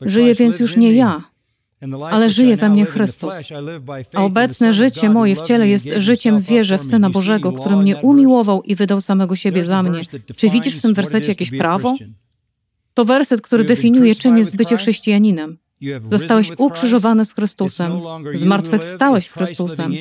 Żyję 0.00 0.34
więc 0.34 0.58
już 0.58 0.76
nie 0.76 0.92
ja, 0.92 1.24
ale 2.10 2.30
żyje 2.30 2.56
we 2.56 2.68
mnie 2.68 2.84
Chrystus. 2.84 3.34
A 4.14 4.24
obecne 4.24 4.72
życie 4.72 5.10
moje 5.10 5.36
w 5.36 5.42
ciele 5.42 5.68
jest 5.68 5.86
życiem 5.96 6.38
w 6.38 6.42
wierze 6.42 6.78
w 6.78 6.84
Syna 6.84 7.10
Bożego, 7.10 7.52
który 7.52 7.76
mnie 7.76 7.96
umiłował 7.96 8.62
i 8.62 8.74
wydał 8.74 9.00
samego 9.00 9.36
siebie 9.36 9.64
za 9.64 9.82
mnie. 9.82 10.00
Czy 10.36 10.50
widzisz 10.50 10.76
w 10.76 10.82
tym 10.82 10.94
wersecie 10.94 11.28
jakieś 11.28 11.50
prawo? 11.50 11.96
To 12.94 13.04
werset, 13.04 13.40
który 13.40 13.64
definiuje, 13.64 14.14
czym 14.14 14.38
jest 14.38 14.56
bycie 14.56 14.76
chrześcijaninem. 14.76 15.58
Zostałeś 16.10 16.50
ukrzyżowany 16.58 17.24
z 17.24 17.32
Chrystusem, 17.32 17.92
zmartwychwstałeś 18.32 19.26
z 19.28 19.32
Chrystusem. 19.32 19.92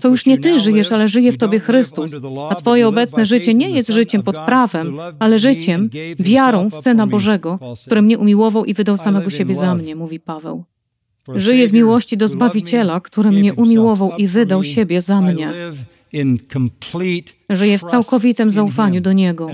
To 0.00 0.08
już 0.08 0.26
nie 0.26 0.38
ty 0.38 0.58
żyjesz, 0.58 0.92
ale 0.92 1.08
żyje 1.08 1.32
w 1.32 1.38
tobie 1.38 1.60
Chrystus, 1.60 2.12
a 2.50 2.54
twoje 2.54 2.88
obecne 2.88 3.26
życie 3.26 3.54
nie 3.54 3.70
jest 3.70 3.88
życiem 3.88 4.22
pod 4.22 4.38
prawem, 4.38 4.98
ale 5.18 5.38
życiem, 5.38 5.90
wiarą 6.18 6.70
w 6.70 6.74
Syna 6.82 7.06
Bożego, 7.06 7.58
który 7.86 8.02
mnie 8.02 8.18
umiłował 8.18 8.64
i 8.64 8.74
wydał 8.74 8.96
samego 8.96 9.30
siebie 9.30 9.54
za 9.54 9.74
mnie, 9.74 9.96
mówi 9.96 10.20
Paweł. 10.20 10.64
Żyję 11.34 11.68
w 11.68 11.72
miłości 11.72 12.16
do 12.16 12.28
Zbawiciela, 12.28 13.00
który 13.00 13.30
mnie 13.30 13.54
umiłował 13.54 14.16
i 14.16 14.26
wydał 14.26 14.64
siebie 14.64 15.00
za 15.00 15.20
mnie. 15.20 15.52
Żyję 17.50 17.78
w 17.78 17.82
całkowitym 17.82 18.50
zaufaniu 18.50 19.00
do 19.00 19.12
Niego. 19.12 19.48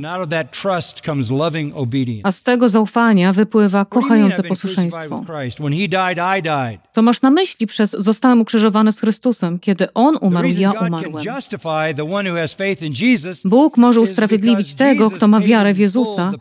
A 2.22 2.32
z 2.32 2.42
tego 2.42 2.68
zaufania 2.68 3.32
wypływa 3.32 3.84
kochające 3.84 4.42
posłuszeństwo. 4.42 5.24
Co 6.92 7.02
masz 7.02 7.22
na 7.22 7.30
myśli 7.30 7.66
przez 7.66 7.90
zostałem 7.90 8.40
ukrzyżowany 8.40 8.92
z 8.92 9.00
Chrystusem? 9.00 9.58
Kiedy 9.58 9.92
On 9.92 10.16
umarł, 10.20 10.48
ja 10.48 10.72
umarłem. 10.72 11.12
Bóg 13.44 13.76
może 13.76 14.00
usprawiedliwić 14.00 14.74
tego, 14.74 15.10
kto 15.10 15.28
ma 15.28 15.40
wiarę 15.40 15.74
w 15.74 15.78
Jezusa, 15.78 16.32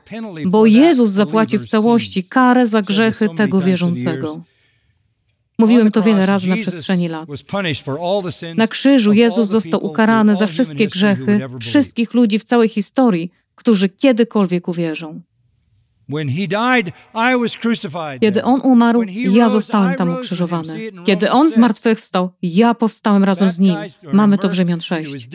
bo 0.45 0.66
Jezus 0.66 1.10
zapłacił 1.10 1.60
w 1.60 1.68
całości 1.68 2.24
karę 2.24 2.68
za 2.68 2.82
grzechy 2.82 3.30
tego 3.38 3.60
wierzącego. 3.60 4.41
Mówiłem 5.60 5.91
to 5.91 6.01
wiele 6.01 6.26
razy 6.26 6.49
na 6.49 6.58
przestrzeni 6.58 7.08
lat. 7.08 7.30
Na 8.56 8.68
krzyżu 8.68 9.14
Jezus 9.14 9.47
został 9.47 9.86
ukarany 9.86 10.36
za 10.36 10.47
wszystkie 10.47 10.88
grzechy 10.88 11.41
wszystkich 11.60 12.14
ludzi 12.14 12.39
w 12.39 12.43
całej 12.43 12.70
historii, 12.70 13.32
którzy 13.56 13.89
kiedykolwiek 13.89 14.68
uwierzą. 14.68 15.22
Kiedy 18.22 18.43
On 18.43 18.62
umarł, 18.62 19.04
ja 19.32 19.49
zostałem 19.49 19.95
tam 19.95 20.10
ukrzyżowany. 20.10 20.80
Kiedy 21.06 21.32
On 21.32 21.49
zmartwychwstał, 21.49 22.32
ja 22.41 22.74
powstałem 22.74 23.24
razem 23.24 23.51
z 23.51 23.60
Nim. 23.60 23.76
Mamy 24.14 24.38
to 24.38 24.49
w 24.49 24.54
Rzymian 24.54 24.82
6. 24.82 25.28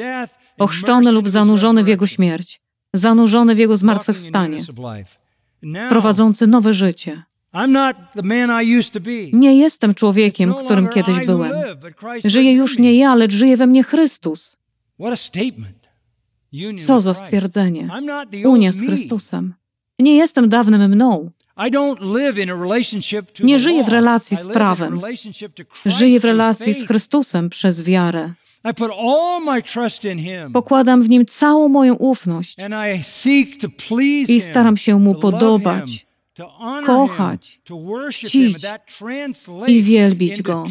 Ochrzczony 0.59 1.13
lub 1.13 1.29
zanurzony 1.29 1.85
w 1.85 1.89
Jego 1.89 2.07
śmierć, 2.07 2.61
zanurzony 2.95 3.55
w 3.55 3.59
Jego 3.59 3.77
zmartwychwstanie, 3.77 4.59
prowadzący 5.89 6.47
nowe 6.47 6.73
życie. 6.73 7.23
Nie 9.33 9.57
jestem 9.57 9.95
człowiekiem, 9.95 10.55
którym 10.65 10.89
kiedyś 10.89 11.27
byłem. 11.27 11.53
Żyję 12.25 12.53
już 12.53 12.79
nie 12.79 12.95
ja, 12.95 13.15
lecz 13.15 13.33
żyje 13.33 13.57
we 13.57 13.67
mnie 13.67 13.83
Chrystus. 13.83 14.57
Co 16.87 17.01
za 17.01 17.15
stwierdzenie. 17.15 17.89
Unia 18.45 18.73
z 18.73 18.81
Chrystusem. 18.81 19.55
Nie 19.99 20.17
jestem 20.17 20.49
dawnym 20.49 20.91
mną. 20.91 21.31
Nie 23.41 23.59
żyję 23.59 23.85
w 23.85 23.89
relacji 23.89 24.37
z 24.37 24.47
prawem. 24.47 25.01
Żyję 25.87 26.21
w 26.21 26.25
relacji 26.25 26.75
z 26.75 26.87
Chrystusem 26.87 27.51
przez 27.51 27.83
wiarę. 27.83 28.33
Pokładam 30.53 31.03
w 31.03 31.09
Nim 31.09 31.27
całą 31.27 31.69
moją 31.69 31.95
ufność 31.95 32.57
i 34.29 34.41
staram 34.41 34.77
się 34.77 34.99
Mu 34.99 35.15
podobać 35.15 36.08
kochać, 36.87 37.61
czcić 38.11 38.67
i 39.67 39.83
wielbić 39.83 40.43
Go. 40.43 40.65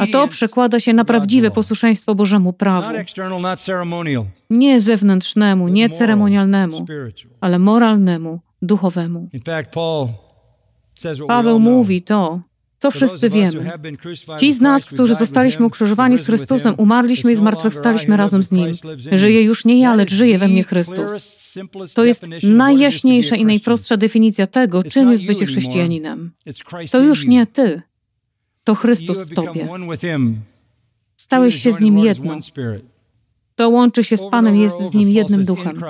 A 0.00 0.06
to 0.06 0.28
przekłada 0.28 0.80
się 0.80 0.92
na 0.92 1.04
prawdziwe 1.04 1.50
posłuszeństwo 1.50 2.14
Bożemu 2.14 2.52
prawu. 2.52 2.88
Nie 4.50 4.80
zewnętrznemu, 4.80 5.68
nie 5.68 5.90
ceremonialnemu, 5.90 6.86
ale 7.40 7.58
moralnemu, 7.58 8.40
duchowemu. 8.62 9.28
Paweł 11.28 11.58
mówi 11.60 12.02
to, 12.02 12.40
co 12.78 12.90
wszyscy 12.90 13.30
wiemy. 13.30 13.72
Ci 14.40 14.52
z 14.52 14.60
nas, 14.60 14.84
którzy 14.84 15.14
zostaliśmy 15.14 15.66
ukrzyżowani 15.66 16.18
z 16.18 16.26
Chrystusem, 16.26 16.74
umarliśmy 16.78 17.32
i 17.32 17.36
zmartwychwstaliśmy 17.36 18.16
razem 18.16 18.42
z 18.42 18.52
Nim. 18.52 18.66
Żyje 19.12 19.42
już 19.42 19.64
nie 19.64 19.80
ja, 19.80 19.94
lecz 19.94 20.10
żyje 20.10 20.38
we 20.38 20.48
mnie 20.48 20.64
Chrystus. 20.64 21.35
To 21.94 22.04
jest 22.04 22.26
najjaśniejsza 22.42 23.36
i 23.36 23.44
najprostsza 23.46 23.96
definicja 23.96 24.46
tego, 24.46 24.82
czym 24.82 25.12
jest 25.12 25.26
bycie 25.26 25.46
chrześcijaninem. 25.46 26.32
To 26.90 27.00
już 27.00 27.26
nie 27.26 27.46
ty, 27.46 27.82
to 28.64 28.74
Chrystus 28.74 29.18
w 29.18 29.34
tobie. 29.34 29.68
Stałeś 31.16 31.62
się 31.62 31.72
z 31.72 31.80
Nim 31.80 31.98
jedno. 31.98 32.38
To 33.56 33.68
łączy 33.68 34.04
się 34.04 34.16
z 34.16 34.26
Panem, 34.30 34.56
jest 34.56 34.80
z 34.80 34.94
Nim 34.94 35.08
jednym 35.08 35.44
duchem. 35.44 35.80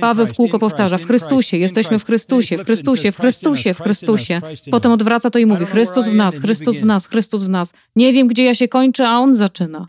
Paweł 0.00 0.26
w 0.26 0.34
kółko 0.34 0.58
powtarza, 0.58 0.98
w 0.98 1.04
Chrystusie, 1.04 1.56
jesteśmy 1.56 1.98
w 1.98 2.04
Chrystusie, 2.04 2.58
w 2.58 2.64
Chrystusie, 2.64 3.12
w 3.12 3.16
Chrystusie, 3.16 3.74
w 3.74 3.80
Chrystusie. 3.80 4.40
Potem 4.70 4.92
odwraca 4.92 5.30
to 5.30 5.38
i 5.38 5.46
mówi, 5.46 5.66
Chrystus 5.66 6.08
w 6.08 6.14
nas, 6.14 6.38
Chrystus 6.38 6.76
w 6.76 6.84
nas, 6.84 7.06
Chrystus 7.06 7.44
w 7.44 7.48
nas. 7.48 7.72
Nie 7.96 8.12
wiem, 8.12 8.28
gdzie 8.28 8.44
ja 8.44 8.54
się 8.54 8.68
kończę, 8.68 9.08
a 9.08 9.18
On 9.18 9.34
zaczyna. 9.34 9.88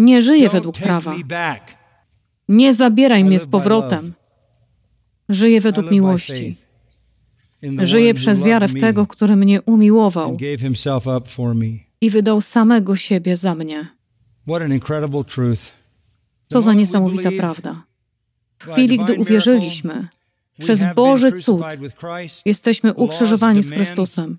Nie 0.00 0.22
żyję 0.22 0.48
według 0.48 0.78
prawa. 0.78 1.14
Nie 2.48 2.74
zabieraj 2.74 3.24
mnie 3.24 3.40
z 3.40 3.46
powrotem. 3.46 4.12
Żyję 5.28 5.60
według 5.60 5.90
miłości. 5.90 6.56
Żyję 7.82 8.14
przez 8.14 8.42
wiarę 8.42 8.68
w 8.68 8.80
tego, 8.80 9.06
który 9.06 9.36
mnie 9.36 9.62
umiłował 9.62 10.36
i 12.00 12.10
wydał 12.10 12.40
samego 12.40 12.96
siebie 12.96 13.36
za 13.36 13.54
mnie. 13.54 13.88
Co 16.46 16.62
za 16.62 16.72
niesamowita 16.72 17.30
prawda. 17.38 17.82
W 18.58 18.72
chwili, 18.72 18.98
gdy 18.98 19.14
uwierzyliśmy, 19.14 20.08
przez 20.60 20.80
Boży 20.94 21.32
cud 21.32 21.62
jesteśmy 22.46 22.94
ukrzyżowani 22.94 23.62
z 23.62 23.70
Chrystusem. 23.70 24.38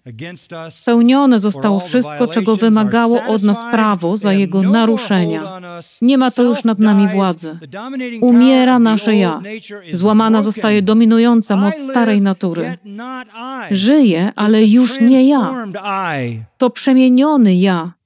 Spełnione 0.70 1.40
zostało 1.40 1.80
wszystko, 1.80 2.28
czego 2.28 2.56
wymagało 2.56 3.24
od 3.28 3.44
nas 3.44 3.64
prawo 3.72 4.18
za 4.18 4.34
Jego 4.34 4.62
naruszenia. 4.62 5.62
Nie 6.02 6.18
ma 6.18 6.32
to 6.32 6.44
już 6.44 6.64
nad 6.64 6.80
nami 6.80 7.08
władzy. 7.08 7.58
Umiera 8.22 8.80
nasze 8.80 9.16
ja. 9.16 9.42
Złamana 9.94 10.42
zostaje 10.42 10.82
dominująca 10.82 11.56
moc 11.56 11.76
starej 11.78 12.22
natury. 12.22 12.78
Żyję, 13.72 14.32
ale 14.36 14.64
już 14.64 15.02
nie 15.02 15.28
ja. 15.28 15.68
To 16.58 16.70
przemieniony 16.70 17.56
ja 17.56 18.01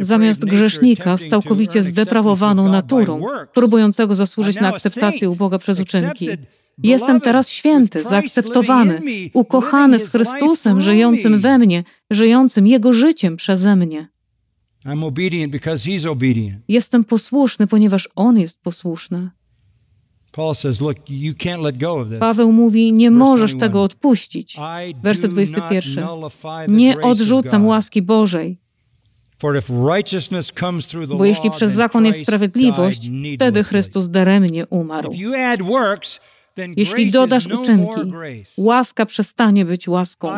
Zamiast 0.00 0.44
grzesznika 0.44 1.16
z 1.16 1.28
całkowicie 1.28 1.82
zdeprawowaną 1.82 2.68
naturą, 2.68 3.20
próbującego 3.54 4.14
zasłużyć 4.14 4.60
na 4.60 4.68
akceptację 4.68 5.30
u 5.30 5.36
Boga 5.36 5.58
przez 5.58 5.80
uczynki, 5.80 6.28
jestem 6.82 7.20
teraz 7.20 7.48
święty, 7.48 8.04
zaakceptowany, 8.04 9.00
ukochany 9.34 9.98
z 9.98 10.10
Chrystusem 10.10 10.80
żyjącym 10.80 11.38
we 11.38 11.58
mnie, 11.58 11.84
żyjącym 12.10 12.66
Jego 12.66 12.92
życiem 12.92 13.36
przeze 13.36 13.76
mnie. 13.76 14.08
Jestem 16.68 17.04
posłuszny, 17.04 17.66
ponieważ 17.66 18.08
On 18.16 18.38
jest 18.38 18.62
posłuszny. 18.62 19.30
Paweł 22.18 22.52
mówi, 22.52 22.92
nie 22.92 23.10
możesz 23.10 23.58
tego 23.58 23.82
odpuścić. 23.82 24.56
Werset 25.02 25.30
21. 25.30 26.04
Nie 26.68 27.00
odrzucam 27.00 27.66
łaski 27.66 28.02
Bożej. 28.02 28.58
Bo 31.18 31.24
jeśli 31.24 31.50
przez 31.50 31.72
zakon 31.72 32.06
jest 32.06 32.20
sprawiedliwość, 32.22 33.10
wtedy 33.36 33.64
Chrystus 33.64 34.08
daremnie 34.08 34.66
umarł. 34.66 35.10
Jeśli 36.76 37.10
dodasz 37.10 37.46
uczynki, 37.46 38.00
łaska 38.56 39.06
przestanie 39.06 39.64
być 39.64 39.88
łaską. 39.88 40.28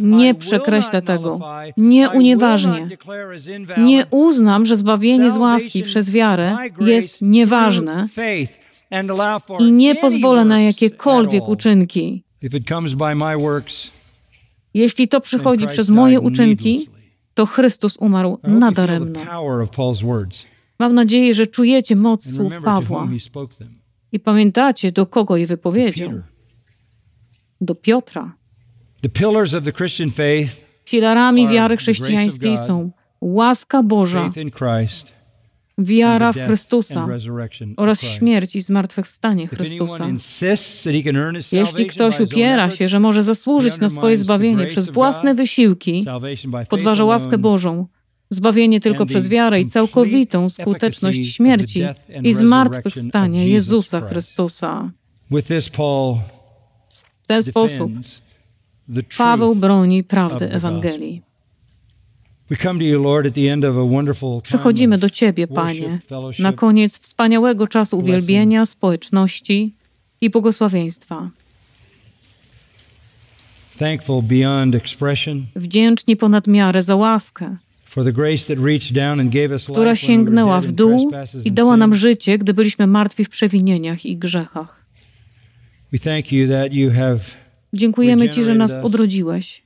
Nie 0.00 0.34
przekreślę 0.34 1.02
tego, 1.02 1.40
nie 1.76 2.10
unieważnię. 2.10 2.88
Nie 3.78 4.06
uznam, 4.10 4.66
że 4.66 4.76
zbawienie 4.76 5.30
z 5.30 5.36
łaski 5.36 5.82
przez 5.82 6.10
wiarę 6.10 6.56
jest 6.80 7.22
nieważne 7.22 8.06
i 9.58 9.72
nie 9.72 9.94
pozwolę 9.94 10.44
na 10.44 10.60
jakiekolwiek 10.60 11.48
uczynki. 11.48 12.24
Jeśli 14.74 15.08
to 15.08 15.20
przychodzi 15.20 15.66
przez 15.66 15.88
moje 15.88 16.20
uczynki, 16.20 16.88
to 17.34 17.46
Chrystus 17.46 17.96
umarł 17.96 18.38
nadaremno. 18.42 19.20
Mam 20.78 20.94
nadzieję, 20.94 21.34
że 21.34 21.46
czujecie 21.46 21.96
moc 21.96 22.34
słów 22.34 22.52
Pawła 22.64 23.08
i 24.12 24.20
pamiętacie, 24.20 24.92
do 24.92 25.06
kogo 25.06 25.36
je 25.36 25.46
wypowiedział. 25.46 26.10
Do 27.60 27.74
Piotra. 27.74 28.34
Filarami 30.84 31.48
wiary 31.48 31.76
chrześcijańskiej 31.76 32.56
są 32.58 32.90
łaska 33.20 33.82
Boża, 33.82 34.30
wiara 35.78 36.32
w 36.32 36.36
Chrystusa 36.36 37.08
oraz 37.76 38.00
śmierć 38.02 38.56
i 38.56 38.60
zmartwychwstanie 38.60 39.48
Chrystusa. 39.48 40.08
Jeśli 41.52 41.86
ktoś 41.86 42.20
upiera 42.20 42.70
się, 42.70 42.88
że 42.88 43.00
może 43.00 43.22
zasłużyć 43.22 43.78
na 43.78 43.88
swoje 43.88 44.16
zbawienie 44.16 44.66
przez 44.66 44.88
własne 44.88 45.34
wysiłki, 45.34 46.04
podważa 46.70 47.04
łaskę 47.04 47.38
Bożą, 47.38 47.86
zbawienie 48.30 48.80
tylko 48.80 49.06
przez 49.06 49.28
wiarę 49.28 49.60
i 49.60 49.70
całkowitą 49.70 50.48
skuteczność 50.48 51.34
śmierci 51.34 51.82
i 52.22 52.34
zmartwychwstania 52.34 53.44
Jezusa 53.44 54.00
Chrystusa. 54.00 54.90
W 57.22 57.26
ten 57.26 57.42
sposób 57.42 57.92
Paweł 59.18 59.54
broni 59.54 60.04
prawdy 60.04 60.52
Ewangelii. 60.52 61.22
Przychodzimy 64.42 64.98
do 64.98 65.10
Ciebie, 65.10 65.46
Panie, 65.46 65.98
na 66.38 66.52
koniec 66.52 66.98
wspaniałego 66.98 67.66
czasu 67.66 67.98
uwielbienia, 67.98 68.66
społeczności 68.66 69.74
i 70.20 70.30
błogosławieństwa. 70.30 71.30
Wdzięczni 75.56 76.16
ponad 76.16 76.46
miarę 76.46 76.82
za 76.82 76.96
łaskę, 76.96 77.56
która 79.72 79.96
sięgnęła 79.96 80.60
w 80.60 80.72
dół 80.72 81.12
i 81.44 81.52
dała 81.52 81.76
nam 81.76 81.94
życie, 81.94 82.38
gdy 82.38 82.54
byliśmy 82.54 82.86
martwi 82.86 83.24
w 83.24 83.28
przewinieniach 83.28 84.06
i 84.06 84.16
grzechach. 84.16 84.84
Dziękujemy 87.72 88.28
Ci, 88.28 88.44
że 88.44 88.54
nas 88.54 88.72
odrodziłeś. 88.84 89.62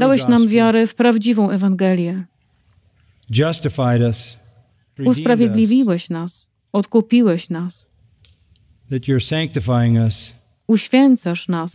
Dałeś 0.00 0.20
nam 0.28 0.48
wiarę 0.48 0.86
w 0.86 0.94
prawdziwą 0.94 1.50
Ewangelię. 1.50 2.24
Usprawiedliwiłeś 5.10 6.10
nas, 6.10 6.48
odkupiłeś 6.72 7.50
nas. 7.50 7.86
Uświęcasz 10.68 11.48
nas 11.48 11.74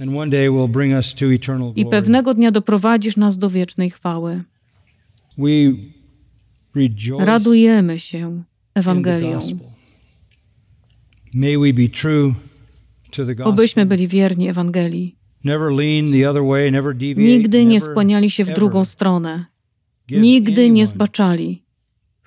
i 1.76 1.86
pewnego 1.86 2.34
dnia 2.34 2.52
doprowadzisz 2.52 3.18
nas 3.18 3.38
do 3.38 3.50
wiecznej 3.50 3.90
chwały. 3.90 4.44
Radujemy 7.20 8.00
się 8.00 8.44
Ewangelią. 8.74 9.40
Obyśmy 13.44 13.86
byli 13.86 14.08
wierni 14.08 14.50
Ewangelii. 14.50 15.16
Nigdy 17.18 17.66
nie 17.66 17.82
skłaniali 17.82 18.30
się 18.32 18.44
w 18.44 18.54
drugą 18.54 18.86
stronę. 18.86 19.46
Nigdy 20.12 20.70
nie 20.70 20.86
zbaczali. 20.86 21.63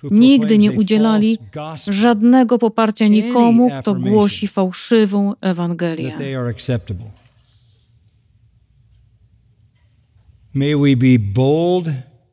Nigdy 0.02 0.58
nie 0.58 0.72
udzielali 0.72 1.38
żadnego 1.86 2.58
poparcia 2.58 3.06
nikomu, 3.06 3.70
kto 3.80 3.94
głosi 3.94 4.48
fałszywą 4.48 5.34
Ewangelię. 5.40 6.12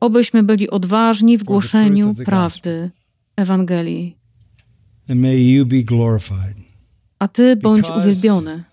Obyśmy 0.00 0.42
byli 0.42 0.70
odważni 0.70 1.38
w 1.38 1.44
głoszeniu 1.44 2.14
prawdy 2.14 2.90
Ewangelii. 3.36 4.16
A 7.18 7.28
Ty 7.28 7.56
bądź 7.56 7.86
uwielbiony 7.98 8.64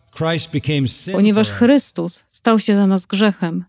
ponieważ 1.12 1.50
Chrystus 1.50 2.24
stał 2.30 2.60
się 2.60 2.76
za 2.76 2.88
nas 2.88 3.06
grzechem. 3.06 3.66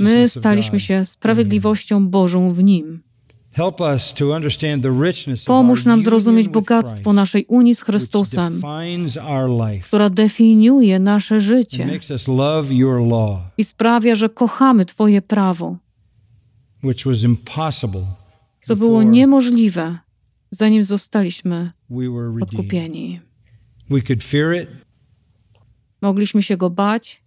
My 0.00 0.28
staliśmy 0.28 0.80
się 0.80 1.04
sprawiedliwością 1.04 2.08
Bożą 2.08 2.52
w 2.52 2.62
Nim. 2.62 3.02
Pomóż 5.46 5.84
nam 5.84 6.02
zrozumieć 6.02 6.48
bogactwo 6.48 7.12
naszej 7.12 7.44
unii 7.48 7.74
z 7.74 7.80
Chrystusem, 7.80 8.62
która 9.82 10.10
definiuje 10.10 10.98
nasze 10.98 11.40
życie 11.40 12.00
i 13.58 13.64
sprawia, 13.64 14.14
że 14.14 14.28
kochamy 14.28 14.84
Twoje 14.84 15.22
prawo, 15.22 15.76
co 18.64 18.76
było 18.76 19.02
niemożliwe, 19.02 19.98
zanim 20.50 20.84
zostaliśmy 20.84 21.72
odkupieni. 22.42 23.20
Mogliśmy 26.02 26.42
się 26.42 26.56
go 26.56 26.70
bać. 26.70 27.22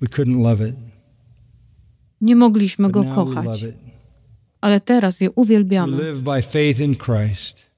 We 0.00 0.08
couldn't 0.08 0.42
love 0.42 0.68
it. 0.68 0.91
Nie 2.22 2.36
mogliśmy 2.36 2.90
go 2.90 3.04
kochać. 3.04 3.64
Ale 4.60 4.80
teraz 4.80 5.20
je 5.20 5.30
uwielbiamy. 5.30 5.96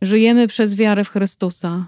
Żyjemy 0.03 0.49
przez 0.49 0.75
wiarę 0.75 1.05
w 1.05 1.09
Chrystusa. 1.09 1.87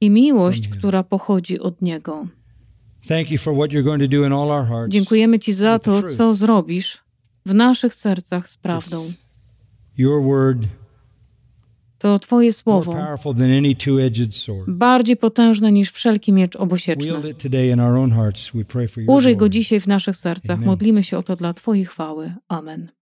I 0.00 0.10
miłość, 0.10 0.68
która 0.68 1.02
pochodzi 1.02 1.58
od 1.60 1.82
Niego. 1.82 2.26
Dziękujemy 4.88 5.38
Ci 5.38 5.52
za 5.52 5.78
to, 5.78 6.02
co 6.02 6.34
zrobisz 6.34 6.98
w 7.46 7.54
naszych 7.54 7.94
sercach 7.94 8.50
z 8.50 8.56
prawdą. 8.56 9.12
Your 9.96 10.24
word 10.24 10.66
to 12.00 12.18
Twoje 12.18 12.52
słowo, 12.52 12.94
bardziej 14.68 15.16
potężne 15.16 15.72
niż 15.72 15.92
wszelki 15.92 16.32
miecz 16.32 16.56
obosieczny. 16.56 17.34
Użyj 19.06 19.36
go 19.36 19.48
dzisiaj 19.48 19.80
w 19.80 19.86
naszych 19.86 20.16
sercach. 20.16 20.60
Modlimy 20.60 21.02
się 21.02 21.18
o 21.18 21.22
to 21.22 21.36
dla 21.36 21.54
Twojej 21.54 21.84
chwały. 21.84 22.34
Amen. 22.48 22.99